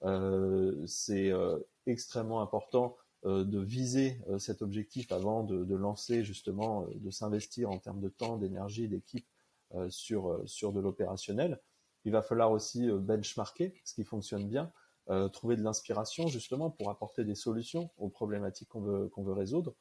Euh, 0.03 0.87
c'est 0.87 1.31
euh, 1.31 1.59
extrêmement 1.87 2.43
important 2.43 2.97
euh, 3.25 3.45
de 3.45 3.59
viser 3.59 4.21
cet 4.39 4.61
objectif 4.61 5.13
avant 5.13 5.45
de, 5.45 5.65
de 5.65 5.75
lancer 5.75 6.25
justement, 6.25 6.87
de 6.95 7.11
s'investir 7.11 7.71
en 7.71 7.79
termes 7.79 8.01
de 8.01 8.09
temps, 8.09 8.37
d'énergie, 8.37 8.89
d'équipe 8.89 9.27
sur, 9.89 10.41
sur 10.45 10.73
de 10.73 10.79
l'opérationnel. 10.79 11.61
Il 12.05 12.13
va 12.13 12.23
falloir 12.23 12.53
aussi 12.53 12.87
benchmarker 12.93 13.75
ce 13.85 13.95
qui 13.95 14.05
fonctionne 14.05 14.47
bien, 14.47 14.73
euh, 15.11 15.29
trouver 15.29 15.57
de 15.57 15.63
l'inspiration 15.63 16.29
justement 16.29 16.71
pour 16.71 16.91
apporter 16.91 17.25
des 17.25 17.35
solutions 17.35 17.91
aux 17.97 18.09
problématiques 18.09 18.69
qu'on 18.69 18.83
veut, 18.83 19.09
qu'on 19.09 19.25
veut 19.25 19.33
résoudre. 19.33 19.75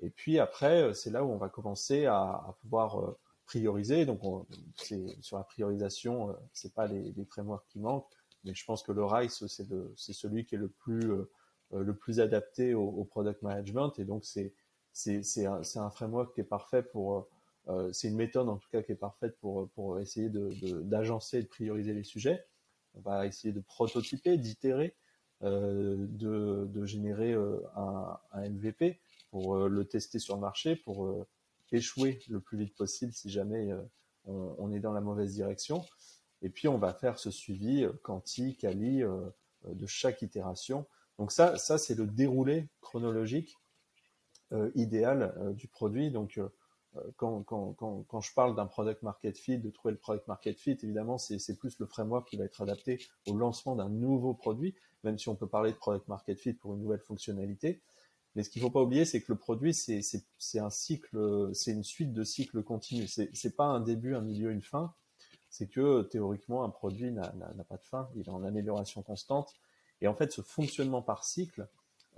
Et 0.00 0.10
puis 0.10 0.40
après, 0.40 0.92
c'est 0.92 1.10
là 1.10 1.24
où 1.24 1.30
on 1.30 1.36
va 1.36 1.50
commencer 1.50 2.06
à, 2.06 2.20
à 2.20 2.56
pouvoir 2.60 3.14
prioriser. 3.46 4.06
Donc, 4.06 4.24
on, 4.24 4.46
sur 5.20 5.36
la 5.36 5.44
priorisation, 5.44 6.34
c'est 6.52 6.74
pas 6.74 6.86
les, 6.86 7.12
les, 7.12 7.24
frameworks 7.24 7.66
qui 7.68 7.80
manquent, 7.80 8.17
mais 8.44 8.54
je 8.54 8.64
pense 8.64 8.82
que 8.82 8.92
le 8.92 9.04
RICE, 9.04 9.46
c'est, 9.46 10.12
celui 10.12 10.44
qui 10.44 10.54
est 10.54 10.58
le 10.58 10.68
plus, 10.68 11.12
le 11.72 11.94
plus 11.94 12.20
adapté 12.20 12.74
au, 12.74 13.04
product 13.04 13.42
management. 13.42 13.98
Et 13.98 14.04
donc, 14.04 14.24
c'est, 14.24 14.54
un, 15.46 15.60
un 15.76 15.90
framework 15.90 16.34
qui 16.34 16.40
est 16.40 16.44
parfait 16.44 16.82
pour 16.82 17.28
euh, 17.68 17.92
c'est 17.92 18.08
une 18.08 18.16
méthode 18.16 18.48
en 18.48 18.56
tout 18.56 18.68
cas 18.70 18.82
qui 18.82 18.92
est 18.92 18.96
parfaite 18.96 19.38
pour, 19.40 19.68
pour 19.70 20.00
essayer 20.00 20.30
d'agencer 20.30 21.36
de, 21.36 21.42
de, 21.42 21.44
et 21.44 21.44
de 21.44 21.48
prioriser 21.48 21.92
les 21.92 22.02
sujets. 22.02 22.46
On 22.94 23.00
va 23.00 23.26
essayer 23.26 23.52
de 23.52 23.60
prototyper, 23.60 24.38
d'itérer, 24.38 24.96
euh, 25.42 25.96
de, 25.98 26.66
de, 26.72 26.84
générer 26.86 27.32
euh, 27.32 27.60
un, 27.76 28.18
un, 28.32 28.48
MVP 28.48 28.98
pour 29.30 29.54
euh, 29.54 29.68
le 29.68 29.84
tester 29.84 30.18
sur 30.18 30.34
le 30.34 30.40
marché, 30.40 30.76
pour 30.76 31.06
euh, 31.06 31.26
échouer 31.70 32.20
le 32.28 32.40
plus 32.40 32.56
vite 32.58 32.74
possible 32.74 33.12
si 33.12 33.28
jamais 33.28 33.70
on, 34.24 34.72
est 34.72 34.80
dans 34.80 34.92
la 34.92 35.02
mauvaise 35.02 35.34
direction. 35.34 35.84
Et 36.42 36.50
puis 36.50 36.68
on 36.68 36.78
va 36.78 36.94
faire 36.94 37.18
ce 37.18 37.30
suivi 37.30 37.86
quantique, 38.02 38.64
Ali, 38.64 39.02
de 39.64 39.86
chaque 39.86 40.22
itération. 40.22 40.86
Donc 41.18 41.32
ça, 41.32 41.56
ça 41.56 41.78
c'est 41.78 41.94
le 41.94 42.06
déroulé 42.06 42.68
chronologique 42.80 43.56
idéal 44.74 45.34
du 45.54 45.68
produit. 45.68 46.10
Donc 46.10 46.40
quand, 47.16 47.42
quand, 47.42 47.72
quand, 47.74 48.04
quand, 48.08 48.20
je 48.20 48.32
parle 48.34 48.54
d'un 48.56 48.66
product 48.66 49.02
market 49.02 49.36
fit, 49.36 49.58
de 49.58 49.70
trouver 49.70 49.92
le 49.92 49.98
product 49.98 50.26
market 50.26 50.58
fit, 50.58 50.78
évidemment, 50.82 51.18
c'est 51.18 51.58
plus 51.58 51.78
le 51.78 51.86
framework 51.86 52.28
qui 52.28 52.36
va 52.36 52.44
être 52.44 52.62
adapté 52.62 53.04
au 53.26 53.36
lancement 53.36 53.76
d'un 53.76 53.88
nouveau 53.88 54.34
produit, 54.34 54.74
même 55.04 55.18
si 55.18 55.28
on 55.28 55.36
peut 55.36 55.48
parler 55.48 55.72
de 55.72 55.76
product 55.76 56.08
market 56.08 56.38
fit 56.38 56.54
pour 56.54 56.74
une 56.74 56.80
nouvelle 56.80 57.00
fonctionnalité. 57.00 57.82
Mais 58.34 58.42
ce 58.42 58.50
qu'il 58.50 58.62
faut 58.62 58.70
pas 58.70 58.82
oublier, 58.82 59.04
c'est 59.04 59.20
que 59.20 59.32
le 59.32 59.38
produit, 59.38 59.74
c'est 59.74 60.58
un 60.58 60.70
cycle, 60.70 61.50
c'est 61.52 61.72
une 61.72 61.84
suite 61.84 62.12
de 62.12 62.24
cycles 62.24 62.62
continus. 62.62 63.20
C'est 63.32 63.56
pas 63.56 63.66
un 63.66 63.80
début, 63.80 64.14
un 64.14 64.20
milieu, 64.20 64.50
une 64.50 64.62
fin. 64.62 64.94
C'est 65.50 65.66
que 65.66 66.02
théoriquement, 66.02 66.64
un 66.64 66.70
produit 66.70 67.10
n'a 67.10 67.30
pas 67.68 67.76
de 67.76 67.84
fin. 67.84 68.08
Il 68.14 68.22
est 68.22 68.28
en 68.28 68.44
amélioration 68.44 69.02
constante. 69.02 69.54
Et 70.00 70.08
en 70.08 70.14
fait, 70.14 70.32
ce 70.32 70.42
fonctionnement 70.42 71.02
par 71.02 71.24
cycle, 71.24 71.68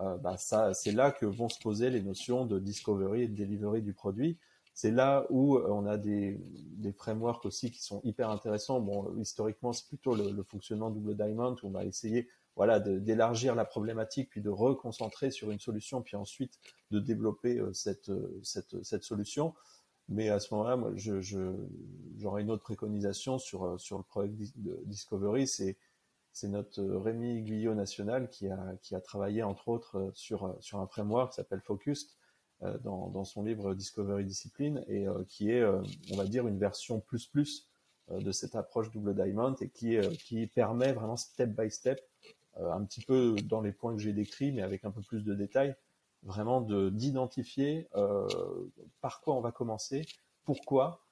euh, 0.00 0.16
bah 0.16 0.36
ça, 0.36 0.72
c'est 0.74 0.92
là 0.92 1.10
que 1.10 1.26
vont 1.26 1.48
se 1.48 1.58
poser 1.58 1.90
les 1.90 2.02
notions 2.02 2.46
de 2.46 2.58
discovery 2.58 3.22
et 3.22 3.28
de 3.28 3.34
delivery 3.34 3.82
du 3.82 3.92
produit. 3.92 4.38
C'est 4.72 4.90
là 4.90 5.26
où 5.30 5.56
euh, 5.56 5.66
on 5.68 5.86
a 5.86 5.98
des, 5.98 6.40
des, 6.76 6.92
frameworks 6.92 7.44
aussi 7.44 7.70
qui 7.70 7.82
sont 7.82 8.00
hyper 8.04 8.30
intéressants. 8.30 8.80
Bon, 8.80 9.14
historiquement, 9.18 9.72
c'est 9.72 9.86
plutôt 9.86 10.14
le, 10.14 10.30
le, 10.30 10.42
fonctionnement 10.42 10.90
double 10.90 11.16
diamond 11.16 11.56
où 11.62 11.66
on 11.66 11.70
va 11.70 11.84
essayer 11.84 12.28
voilà, 12.56 12.80
d'élargir 12.80 13.54
la 13.54 13.64
problématique, 13.64 14.30
puis 14.30 14.40
de 14.40 14.50
reconcentrer 14.50 15.30
sur 15.30 15.50
une 15.50 15.60
solution, 15.60 16.02
puis 16.02 16.16
ensuite 16.16 16.58
de 16.90 16.98
développer 16.98 17.58
euh, 17.58 17.72
cette, 17.72 18.10
cette, 18.42 18.82
cette 18.82 19.02
solution. 19.02 19.54
Mais 20.10 20.28
à 20.28 20.40
ce 20.40 20.52
moment-là, 20.54 20.76
moi, 20.76 20.92
je, 20.96 21.20
j'aurais 22.16 22.42
une 22.42 22.50
autre 22.50 22.62
préconisation 22.62 23.38
sur, 23.38 23.80
sur 23.80 23.96
le 23.96 24.04
projet 24.04 24.28
de 24.56 24.82
Discovery. 24.84 25.46
C'est, 25.46 25.78
c'est 26.32 26.48
notre 26.48 26.82
Rémi 26.82 27.42
Guyot 27.42 27.74
national 27.74 28.28
qui 28.28 28.48
a, 28.48 28.76
qui 28.82 28.94
a 28.94 29.00
travaillé 29.00 29.42
entre 29.42 29.68
autres 29.68 30.10
sur, 30.14 30.56
sur 30.60 30.78
un 30.80 30.86
framework 30.86 31.30
qui 31.30 31.36
s'appelle 31.36 31.60
Focused, 31.60 32.10
euh, 32.62 32.76
dans, 32.78 33.08
dans, 33.08 33.24
son 33.24 33.42
livre 33.42 33.72
Discovery 33.72 34.22
Discipline 34.22 34.84
et 34.86 35.08
euh, 35.08 35.24
qui 35.26 35.50
est, 35.50 35.62
euh, 35.62 35.80
on 36.12 36.16
va 36.16 36.26
dire, 36.26 36.46
une 36.46 36.58
version 36.58 37.00
plus 37.00 37.26
plus 37.26 37.70
de 38.10 38.32
cette 38.32 38.54
approche 38.56 38.90
double 38.90 39.14
diamond 39.14 39.54
et 39.60 39.68
qui, 39.68 39.96
qui 40.24 40.48
permet 40.48 40.92
vraiment 40.92 41.16
step 41.16 41.50
by 41.50 41.70
step, 41.70 42.00
un 42.56 42.84
petit 42.84 43.02
peu 43.02 43.36
dans 43.44 43.60
les 43.60 43.70
points 43.70 43.94
que 43.94 44.02
j'ai 44.02 44.12
décrits, 44.12 44.50
mais 44.50 44.62
avec 44.62 44.84
un 44.84 44.90
peu 44.90 45.00
plus 45.00 45.22
de 45.22 45.32
détails, 45.32 45.76
vraiment 46.22 46.60
de 46.60 46.90
d'identifier 46.90 47.88
par 49.00 49.20
quoi 49.20 49.34
on 49.34 49.40
va 49.40 49.52
commencer, 49.52 50.06
pourquoi, 50.44 51.02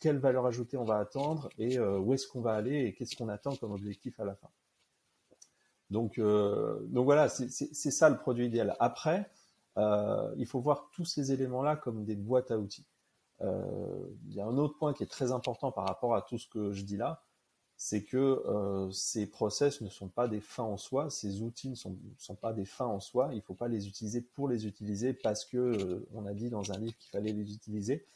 quelle 0.00 0.18
valeur 0.18 0.46
ajoutée 0.46 0.76
on 0.76 0.84
va 0.84 0.98
attendre 0.98 1.48
et 1.58 1.78
où 1.78 2.12
est-ce 2.12 2.26
qu'on 2.26 2.40
va 2.40 2.54
aller 2.54 2.84
et 2.84 2.94
qu'est-ce 2.94 3.16
qu'on 3.16 3.28
attend 3.28 3.56
comme 3.56 3.72
objectif 3.72 4.18
à 4.20 4.24
la 4.24 4.34
fin. 4.34 4.48
Donc, 5.90 6.18
donc 6.18 7.04
voilà, 7.04 7.28
c'est 7.28 7.90
ça 7.90 8.10
le 8.10 8.18
produit 8.18 8.46
idéal. 8.46 8.76
Après, 8.78 9.30
euh, 9.78 10.34
il 10.36 10.46
faut 10.46 10.60
voir 10.60 10.90
tous 10.92 11.04
ces 11.04 11.32
éléments-là 11.32 11.76
comme 11.76 12.04
des 12.04 12.16
boîtes 12.16 12.50
à 12.50 12.58
outils. 12.58 12.86
Euh, 13.40 14.06
il 14.26 14.34
y 14.34 14.40
a 14.40 14.46
un 14.46 14.56
autre 14.58 14.76
point 14.78 14.92
qui 14.92 15.02
est 15.02 15.10
très 15.10 15.32
important 15.32 15.72
par 15.72 15.86
rapport 15.86 16.14
à 16.14 16.22
tout 16.22 16.38
ce 16.38 16.48
que 16.48 16.72
je 16.72 16.82
dis 16.82 16.96
là, 16.96 17.22
c'est 17.84 18.04
que 18.04 18.16
euh, 18.16 18.92
ces 18.92 19.26
process 19.26 19.80
ne 19.80 19.88
sont 19.88 20.06
pas 20.06 20.28
des 20.28 20.40
fins 20.40 20.62
en 20.62 20.76
soi, 20.76 21.10
ces 21.10 21.42
outils 21.42 21.68
ne 21.70 21.74
sont, 21.74 22.36
pas 22.36 22.52
des 22.52 22.64
fins 22.64 22.86
en 22.86 23.00
soi. 23.00 23.30
Il 23.32 23.38
ne 23.38 23.40
faut 23.40 23.54
pas 23.54 23.66
les 23.66 23.88
utiliser 23.88 24.20
pour 24.20 24.48
les 24.48 24.68
utiliser 24.68 25.12
parce 25.12 25.44
que 25.44 25.56
euh, 25.56 26.06
on 26.14 26.24
a 26.24 26.32
dit 26.32 26.48
dans 26.48 26.70
un 26.70 26.78
livre 26.78 26.96
qu'il 26.96 27.10
fallait 27.10 27.32
les 27.32 27.52
utiliser. 27.52 28.06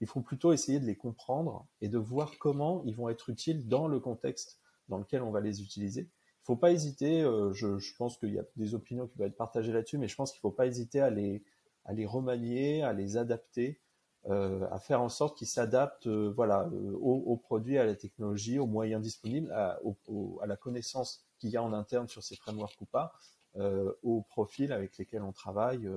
Il 0.00 0.08
faut 0.08 0.22
plutôt 0.22 0.52
essayer 0.52 0.80
de 0.80 0.86
les 0.86 0.96
comprendre 0.96 1.64
et 1.80 1.88
de 1.88 1.98
voir 1.98 2.32
comment 2.40 2.82
ils 2.84 2.96
vont 2.96 3.08
être 3.08 3.30
utiles 3.30 3.68
dans 3.68 3.86
le 3.86 4.00
contexte 4.00 4.58
dans 4.88 4.98
lequel 4.98 5.22
on 5.22 5.30
va 5.30 5.40
les 5.40 5.62
utiliser 5.62 6.08
faut 6.42 6.56
pas 6.56 6.72
hésiter. 6.72 7.22
Euh, 7.22 7.52
je, 7.52 7.96
pense 7.96 8.18
qu'il 8.18 8.34
y 8.34 8.40
a 8.40 8.44
des 8.56 8.74
opinions 8.74 9.06
qui 9.06 9.18
vont 9.18 9.26
être 9.26 9.36
partagées 9.36 9.72
là-dessus, 9.72 9.98
mais 9.98 10.08
je 10.08 10.16
pense 10.16 10.32
qu'il 10.32 10.40
faut 10.40 10.50
pas 10.50 10.66
hésiter 10.66 11.00
à 11.00 11.10
les 11.10 11.44
remanier, 12.06 12.82
à 12.82 12.92
les 12.92 13.16
adapter, 13.16 13.78
euh, 14.30 14.66
à 14.70 14.78
faire 14.78 15.02
en 15.02 15.08
sorte 15.08 15.36
qu'ils 15.36 15.48
s'adaptent, 15.48 16.06
euh, 16.06 16.32
voilà, 16.36 16.70
euh, 16.72 16.92
aux, 17.00 17.24
aux, 17.26 17.36
produits, 17.36 17.76
à 17.78 17.84
la 17.84 17.96
technologie, 17.96 18.60
aux 18.60 18.68
moyens 18.68 19.02
disponibles, 19.02 19.50
à, 19.50 19.80
la 20.46 20.56
connaissance 20.56 21.24
qu'il 21.38 21.50
y 21.50 21.56
a 21.56 21.62
en 21.62 21.72
interne 21.72 22.06
sur 22.06 22.22
ces 22.22 22.36
frameworks 22.36 22.80
ou 22.80 22.84
pas, 22.84 23.12
aux 24.02 24.22
profils 24.22 24.72
avec 24.72 24.96
lesquels 24.98 25.22
on 25.22 25.32
travaille. 25.32 25.88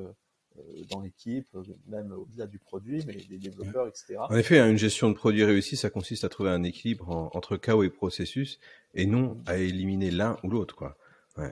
Dans 0.90 1.02
l'équipe, 1.02 1.50
même 1.86 2.14
au-delà 2.14 2.48
du 2.48 2.60
produit, 2.60 3.04
mais 3.06 3.16
des 3.16 3.38
développeurs, 3.38 3.90
etc. 3.90 4.16
En 4.20 4.38
effet, 4.38 4.58
hein, 4.58 4.70
une 4.70 4.78
gestion 4.78 5.10
de 5.10 5.14
produit 5.14 5.44
réussie, 5.44 5.76
ça 5.76 5.90
consiste 5.90 6.24
à 6.24 6.30
trouver 6.30 6.50
un 6.50 6.64
équilibre 6.64 7.30
entre 7.34 7.58
chaos 7.58 7.84
et 7.84 7.90
processus, 7.90 8.62
et 8.94 9.06
non 9.06 9.38
à 9.48 9.58
éliminer 9.58 10.12
l'un 10.12 10.38
ou 10.44 10.50
l'autre, 10.50 10.74
quoi. 10.74 10.96
Ouais. 11.36 11.52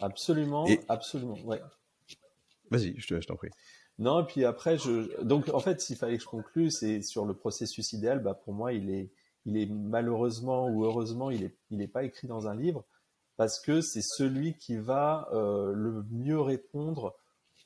Absolument, 0.00 0.66
absolument, 0.88 1.36
ouais. 1.44 1.60
Vas-y, 2.70 2.94
je 2.96 3.16
t'en 3.18 3.36
prie. 3.36 3.50
Non, 3.98 4.20
et 4.20 4.26
puis 4.26 4.44
après, 4.44 4.78
je, 4.78 5.20
donc 5.22 5.48
en 5.52 5.58
fait, 5.58 5.80
s'il 5.80 5.96
fallait 5.96 6.18
que 6.18 6.22
je 6.22 6.28
conclue, 6.28 6.70
c'est 6.70 7.02
sur 7.02 7.24
le 7.24 7.34
processus 7.34 7.92
idéal. 7.92 8.20
Bah 8.20 8.34
pour 8.34 8.54
moi, 8.54 8.72
il 8.72 8.90
est, 8.90 9.10
il 9.44 9.56
est 9.56 9.66
malheureusement 9.66 10.68
ou 10.68 10.84
heureusement, 10.84 11.30
il 11.30 11.42
est, 11.42 11.56
il 11.70 11.78
n'est 11.78 11.88
pas 11.88 12.04
écrit 12.04 12.28
dans 12.28 12.46
un 12.46 12.54
livre 12.54 12.84
parce 13.36 13.60
que 13.60 13.80
c'est 13.80 14.02
celui 14.02 14.56
qui 14.56 14.76
va 14.76 15.28
euh, 15.32 15.72
le 15.72 16.04
mieux 16.10 16.40
répondre 16.40 17.16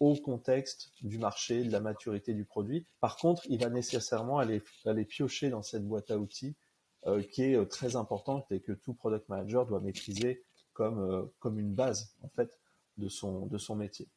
au 0.01 0.15
contexte 0.17 0.93
du 1.03 1.19
marché, 1.19 1.65
de 1.65 1.71
la 1.71 1.81
maturité 1.81 2.35
du 2.35 2.45
produit. 2.45 2.87
Par 3.01 3.17
contre, 3.17 3.43
il 3.49 3.61
va 3.61 3.69
nécessairement 3.69 4.39
aller, 4.39 4.63
aller 4.87 5.05
piocher 5.05 5.51
dans 5.51 5.63
cette 5.63 5.87
boîte 5.87 6.11
à 6.11 6.19
outils 6.19 6.57
euh, 7.07 7.23
qui 7.23 7.43
est 7.43 7.57
euh, 7.57 7.67
très 7.67 7.95
importante 7.97 8.51
et 8.51 8.61
que 8.61 8.73
tout 8.73 8.95
product 8.95 9.29
manager 9.29 9.67
doit 9.67 9.81
maîtriser 9.81 10.45
comme, 10.73 11.31
comme 11.39 11.59
une 11.59 11.75
base 11.75 12.15
en 12.23 12.29
fait 12.31 12.59
de 12.97 13.09
son, 13.09 13.47
de 13.47 13.59
son 13.59 13.77
métier. 13.77 14.09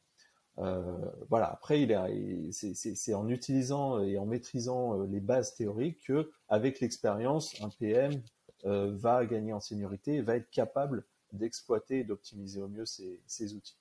Euh, 0.58 0.82
voilà. 1.28 1.46
Après, 1.46 1.82
il 1.82 1.90
est, 1.92 2.52
c'est, 2.52 3.14
en 3.14 3.28
utilisant 3.28 4.02
et 4.02 4.18
en 4.18 4.26
maîtrisant 4.26 5.02
les 5.04 5.20
bases 5.20 5.54
théoriques 5.54 6.04
que, 6.06 6.30
avec 6.48 6.80
l'expérience, 6.80 7.60
un 7.62 7.70
PM 7.70 8.22
va 8.64 9.24
gagner 9.26 9.52
en 9.52 9.60
seniorité 9.60 10.14
et 10.16 10.22
va 10.22 10.36
être 10.36 10.50
capable 10.50 11.04
d'exploiter 11.32 12.00
et 12.00 12.04
d'optimiser 12.04 12.60
au 12.60 12.68
mieux 12.68 12.86
ces, 12.86 13.20
ces 13.26 13.54
outils. 13.54 13.78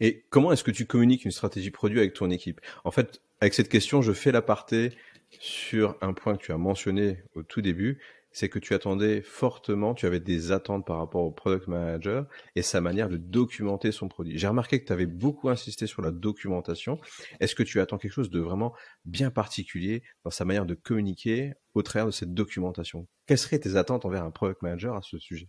Et 0.00 0.24
comment 0.30 0.52
est-ce 0.52 0.64
que 0.64 0.70
tu 0.70 0.86
communiques 0.86 1.24
une 1.24 1.30
stratégie 1.30 1.70
produit 1.70 1.98
avec 1.98 2.14
ton 2.14 2.30
équipe? 2.30 2.60
En 2.84 2.90
fait, 2.90 3.22
avec 3.40 3.54
cette 3.54 3.68
question, 3.68 4.02
je 4.02 4.12
fais 4.12 4.32
l'aparté 4.32 4.92
sur 5.40 5.96
un 6.00 6.12
point 6.12 6.36
que 6.36 6.42
tu 6.42 6.52
as 6.52 6.58
mentionné 6.58 7.22
au 7.34 7.42
tout 7.42 7.60
début, 7.60 8.00
c'est 8.34 8.48
que 8.48 8.58
tu 8.58 8.74
attendais 8.74 9.22
fortement, 9.22 9.94
tu 9.94 10.06
avais 10.06 10.20
des 10.20 10.50
attentes 10.52 10.84
par 10.84 10.98
rapport 10.98 11.22
au 11.22 11.30
product 11.30 11.68
manager 11.68 12.26
et 12.56 12.62
sa 12.62 12.80
manière 12.80 13.08
de 13.08 13.16
documenter 13.16 13.92
son 13.92 14.08
produit. 14.08 14.36
J'ai 14.36 14.48
remarqué 14.48 14.80
que 14.80 14.86
tu 14.86 14.92
avais 14.92 15.06
beaucoup 15.06 15.48
insisté 15.48 15.86
sur 15.86 16.02
la 16.02 16.10
documentation. 16.10 16.98
Est-ce 17.38 17.54
que 17.54 17.62
tu 17.62 17.80
attends 17.80 17.96
quelque 17.96 18.12
chose 18.12 18.30
de 18.30 18.40
vraiment 18.40 18.74
bien 19.04 19.30
particulier 19.30 20.02
dans 20.24 20.30
sa 20.30 20.44
manière 20.44 20.66
de 20.66 20.74
communiquer 20.74 21.54
au 21.74 21.82
travers 21.82 22.06
de 22.06 22.10
cette 22.10 22.34
documentation? 22.34 23.06
Quelles 23.26 23.38
seraient 23.38 23.60
tes 23.60 23.76
attentes 23.76 24.04
envers 24.04 24.24
un 24.24 24.32
product 24.32 24.62
manager 24.62 24.96
à 24.96 25.02
ce 25.02 25.16
sujet? 25.18 25.48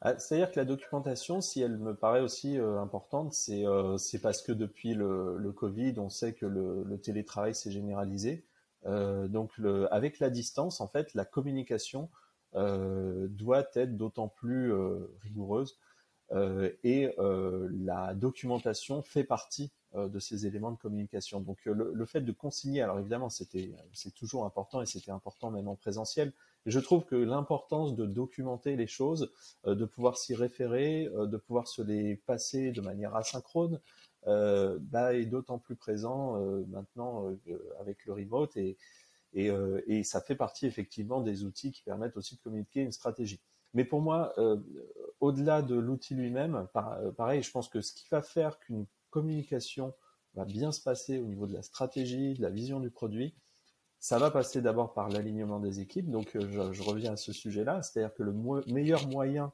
Ah, 0.00 0.18
c'est-à-dire 0.18 0.50
que 0.50 0.58
la 0.58 0.66
documentation, 0.66 1.40
si 1.40 1.62
elle 1.62 1.78
me 1.78 1.94
paraît 1.94 2.20
aussi 2.20 2.58
euh, 2.58 2.80
importante, 2.80 3.34
euh, 3.48 3.96
c'est 3.96 4.20
parce 4.20 4.42
que 4.42 4.52
depuis 4.52 4.94
le, 4.94 5.52
Covid, 5.56 5.94
on 5.98 6.10
sait 6.10 6.34
que 6.34 6.46
le 6.46 6.98
télétravail 7.00 7.54
s'est 7.54 7.70
généralisé. 7.70 8.44
Euh, 8.86 9.28
donc, 9.28 9.52
avec 9.90 10.18
la 10.18 10.30
distance, 10.30 10.80
en 10.80 10.88
fait, 10.88 11.14
la 11.14 11.24
communication 11.24 12.08
euh, 12.54 13.26
doit 13.28 13.66
être 13.74 13.96
d'autant 13.96 14.28
plus 14.28 14.72
euh, 14.72 15.12
rigoureuse 15.22 15.78
et 16.82 17.14
la 17.16 18.12
documentation 18.14 19.00
fait 19.00 19.22
partie 19.22 19.70
de 19.94 20.18
ces 20.18 20.44
éléments 20.44 20.72
de 20.72 20.76
communication. 20.76 21.40
Donc, 21.40 21.64
le, 21.64 21.92
le 21.94 22.04
fait 22.04 22.20
de 22.20 22.32
consigner, 22.32 22.82
alors 22.82 22.98
évidemment, 22.98 23.30
c'était 23.30 23.76
c'est 23.92 24.12
toujours 24.12 24.44
important 24.44 24.82
et 24.82 24.86
c'était 24.86 25.12
important 25.12 25.52
même 25.52 25.68
en 25.68 25.76
présentiel, 25.76 26.32
je 26.66 26.80
trouve 26.80 27.04
que 27.04 27.14
l'importance 27.14 27.94
de 27.94 28.06
documenter 28.06 28.74
les 28.74 28.88
choses, 28.88 29.30
de 29.64 29.84
pouvoir 29.84 30.16
s'y 30.16 30.34
référer, 30.34 31.08
de 31.14 31.36
pouvoir 31.36 31.68
se 31.68 31.80
les 31.80 32.16
passer 32.16 32.72
de 32.72 32.80
manière 32.80 33.14
asynchrone, 33.14 33.80
bah, 34.26 35.14
est 35.14 35.26
d'autant 35.26 35.58
plus 35.58 35.76
présent 35.76 36.38
maintenant 36.68 37.32
avec 37.80 38.04
le 38.06 38.12
remote 38.12 38.56
et, 38.56 38.76
et, 39.32 40.02
ça 40.02 40.20
fait 40.20 40.34
partie 40.34 40.66
effectivement 40.66 41.20
des 41.20 41.44
outils 41.44 41.72
qui 41.72 41.82
permettent 41.82 42.16
aussi 42.16 42.36
de 42.36 42.40
communiquer 42.40 42.80
une 42.80 42.92
stratégie. 42.92 43.40
Mais 43.74 43.84
pour 43.84 44.00
moi, 44.00 44.34
au-delà 45.20 45.62
de 45.62 45.76
l'outil 45.76 46.14
lui-même, 46.14 46.66
pareil, 47.16 47.42
je 47.42 47.50
pense 47.50 47.68
que 47.68 47.80
ce 47.80 47.92
qui 47.92 48.08
va 48.10 48.22
faire 48.22 48.58
qu'une 48.58 48.86
communication 49.10 49.94
va 50.34 50.44
bien 50.44 50.72
se 50.72 50.80
passer 50.80 51.18
au 51.18 51.26
niveau 51.26 51.46
de 51.46 51.54
la 51.54 51.62
stratégie, 51.62 52.34
de 52.34 52.42
la 52.42 52.50
vision 52.50 52.80
du 52.80 52.90
produit, 52.90 53.34
ça 53.98 54.18
va 54.18 54.30
passer 54.30 54.60
d'abord 54.60 54.92
par 54.92 55.08
l'alignement 55.08 55.58
des 55.58 55.80
équipes. 55.80 56.10
Donc, 56.10 56.36
euh, 56.36 56.72
je, 56.72 56.82
reviens 56.82 57.14
à 57.14 57.16
ce 57.16 57.32
sujet-là, 57.32 57.82
c'est-à-dire 57.82 58.14
que 58.14 58.22
le 58.22 58.32
meilleur 58.66 59.08
moyen 59.08 59.52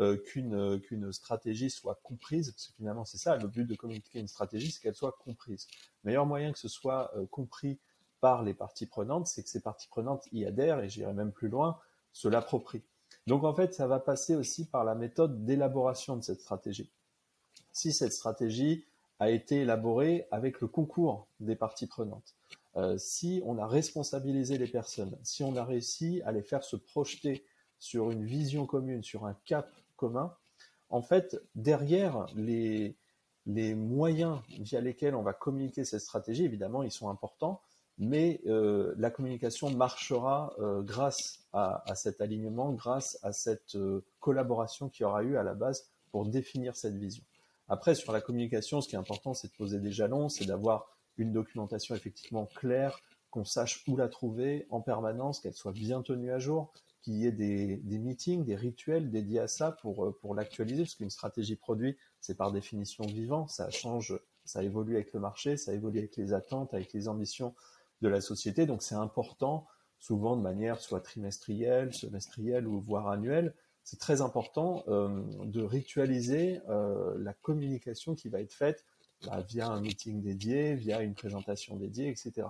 euh, 0.00 0.16
qu'une 0.16 0.54
euh, 0.54 0.78
qu'une 0.78 1.12
stratégie 1.12 1.70
soit 1.70 2.00
comprise, 2.02 2.50
parce 2.50 2.68
que 2.68 2.74
finalement 2.74 3.04
c'est 3.04 3.18
ça, 3.18 3.36
le 3.36 3.48
but 3.48 3.64
de 3.64 3.74
communiquer 3.74 4.20
une 4.20 4.28
stratégie, 4.28 4.70
c'est 4.70 4.80
qu'elle 4.80 4.94
soit 4.94 5.16
comprise. 5.24 5.66
Le 6.02 6.08
meilleur 6.08 6.26
moyen 6.26 6.52
que 6.52 6.58
ce 6.58 6.68
soit 6.68 7.12
compris 7.30 7.78
par 8.20 8.42
les 8.42 8.54
parties 8.54 8.86
prenantes, 8.86 9.26
c'est 9.26 9.42
que 9.42 9.48
ces 9.50 9.60
parties 9.60 9.88
prenantes 9.88 10.26
y 10.32 10.44
adhèrent, 10.46 10.80
et 10.80 10.88
j'irai 10.88 11.12
même 11.12 11.32
plus 11.32 11.48
loin, 11.48 11.78
se 12.12 12.28
l'approprient. 12.28 12.82
Donc 13.26 13.44
en 13.44 13.54
fait, 13.54 13.74
ça 13.74 13.86
va 13.86 14.00
passer 14.00 14.34
aussi 14.34 14.66
par 14.66 14.84
la 14.84 14.94
méthode 14.94 15.44
d'élaboration 15.44 16.16
de 16.16 16.22
cette 16.22 16.40
stratégie. 16.40 16.90
Si 17.72 17.92
cette 17.92 18.12
stratégie 18.12 18.84
a 19.18 19.30
été 19.30 19.60
élaborée 19.60 20.26
avec 20.30 20.60
le 20.60 20.68
concours 20.68 21.26
des 21.40 21.56
parties 21.56 21.86
prenantes, 21.86 22.34
euh, 22.76 22.98
si 22.98 23.42
on 23.44 23.58
a 23.58 23.66
responsabilisé 23.66 24.58
les 24.58 24.66
personnes, 24.66 25.16
si 25.22 25.42
on 25.42 25.56
a 25.56 25.64
réussi 25.64 26.20
à 26.24 26.32
les 26.32 26.42
faire 26.42 26.64
se 26.64 26.76
projeter 26.76 27.44
sur 27.78 28.10
une 28.10 28.24
vision 28.24 28.66
commune, 28.66 29.02
sur 29.02 29.26
un 29.26 29.36
cap 29.44 29.70
commun, 29.96 30.34
en 30.90 31.02
fait, 31.02 31.40
derrière 31.54 32.26
les, 32.34 32.96
les 33.46 33.74
moyens 33.74 34.40
via 34.60 34.80
lesquels 34.80 35.14
on 35.14 35.22
va 35.22 35.32
communiquer 35.32 35.84
cette 35.84 36.00
stratégie, 36.00 36.44
évidemment, 36.44 36.82
ils 36.82 36.92
sont 36.92 37.08
importants, 37.08 37.60
mais 37.98 38.40
euh, 38.46 38.94
la 38.98 39.10
communication 39.10 39.70
marchera 39.70 40.54
euh, 40.58 40.82
grâce 40.82 41.44
à, 41.52 41.84
cet 41.94 42.20
alignement, 42.20 42.72
grâce 42.72 43.18
à 43.22 43.32
cette 43.32 43.76
collaboration 44.20 44.88
qui 44.88 45.04
aura 45.04 45.22
eu 45.22 45.36
à 45.36 45.42
la 45.42 45.54
base 45.54 45.88
pour 46.10 46.26
définir 46.26 46.76
cette 46.76 46.96
vision. 46.96 47.22
Après, 47.68 47.94
sur 47.94 48.12
la 48.12 48.20
communication, 48.20 48.80
ce 48.80 48.88
qui 48.88 48.94
est 48.94 48.98
important, 48.98 49.34
c'est 49.34 49.48
de 49.48 49.56
poser 49.56 49.78
des 49.78 49.90
jalons, 49.92 50.28
c'est 50.28 50.44
d'avoir 50.44 50.86
une 51.16 51.32
documentation 51.32 51.94
effectivement 51.94 52.46
claire, 52.56 53.00
qu'on 53.30 53.44
sache 53.44 53.82
où 53.88 53.96
la 53.96 54.08
trouver 54.08 54.66
en 54.70 54.80
permanence, 54.80 55.40
qu'elle 55.40 55.54
soit 55.54 55.72
bien 55.72 56.02
tenue 56.02 56.30
à 56.30 56.38
jour, 56.38 56.72
qu'il 57.04 57.14
y 57.14 57.26
ait 57.26 57.32
des, 57.32 57.98
meetings, 57.98 58.44
des 58.44 58.56
rituels 58.56 59.10
dédiés 59.10 59.40
à 59.40 59.48
ça 59.48 59.72
pour, 59.72 60.06
euh, 60.06 60.18
pour 60.20 60.34
l'actualiser, 60.34 60.84
parce 60.84 60.94
qu'une 60.94 61.10
stratégie 61.10 61.56
produit, 61.56 61.96
c'est 62.20 62.36
par 62.36 62.50
définition 62.50 63.04
vivant, 63.04 63.46
ça 63.46 63.70
change, 63.70 64.18
ça 64.44 64.62
évolue 64.62 64.94
avec 64.94 65.12
le 65.12 65.20
marché, 65.20 65.58
ça 65.58 65.74
évolue 65.74 65.98
avec 65.98 66.16
les 66.16 66.32
attentes, 66.32 66.72
avec 66.72 66.92
les 66.94 67.06
ambitions 67.06 67.54
de 68.00 68.08
la 68.08 68.22
société, 68.22 68.64
donc 68.64 68.82
c'est 68.82 68.94
important, 68.94 69.66
souvent 69.98 70.36
de 70.36 70.42
manière 70.42 70.80
soit 70.80 71.00
trimestrielle, 71.00 71.92
semestrielle 71.92 72.66
ou 72.66 72.80
voire 72.80 73.08
annuelle, 73.08 73.54
c'est 73.82 73.98
très 73.98 74.22
important 74.22 74.82
euh, 74.88 75.22
de 75.44 75.62
ritualiser 75.62 76.60
euh, 76.70 77.14
la 77.18 77.34
communication 77.34 78.14
qui 78.14 78.30
va 78.30 78.40
être 78.40 78.54
faite 78.54 78.82
bah, 79.26 79.42
via 79.46 79.68
un 79.68 79.80
meeting 79.82 80.22
dédié, 80.22 80.74
via 80.74 81.02
une 81.02 81.14
présentation 81.14 81.76
dédiée, 81.76 82.08
etc. 82.08 82.46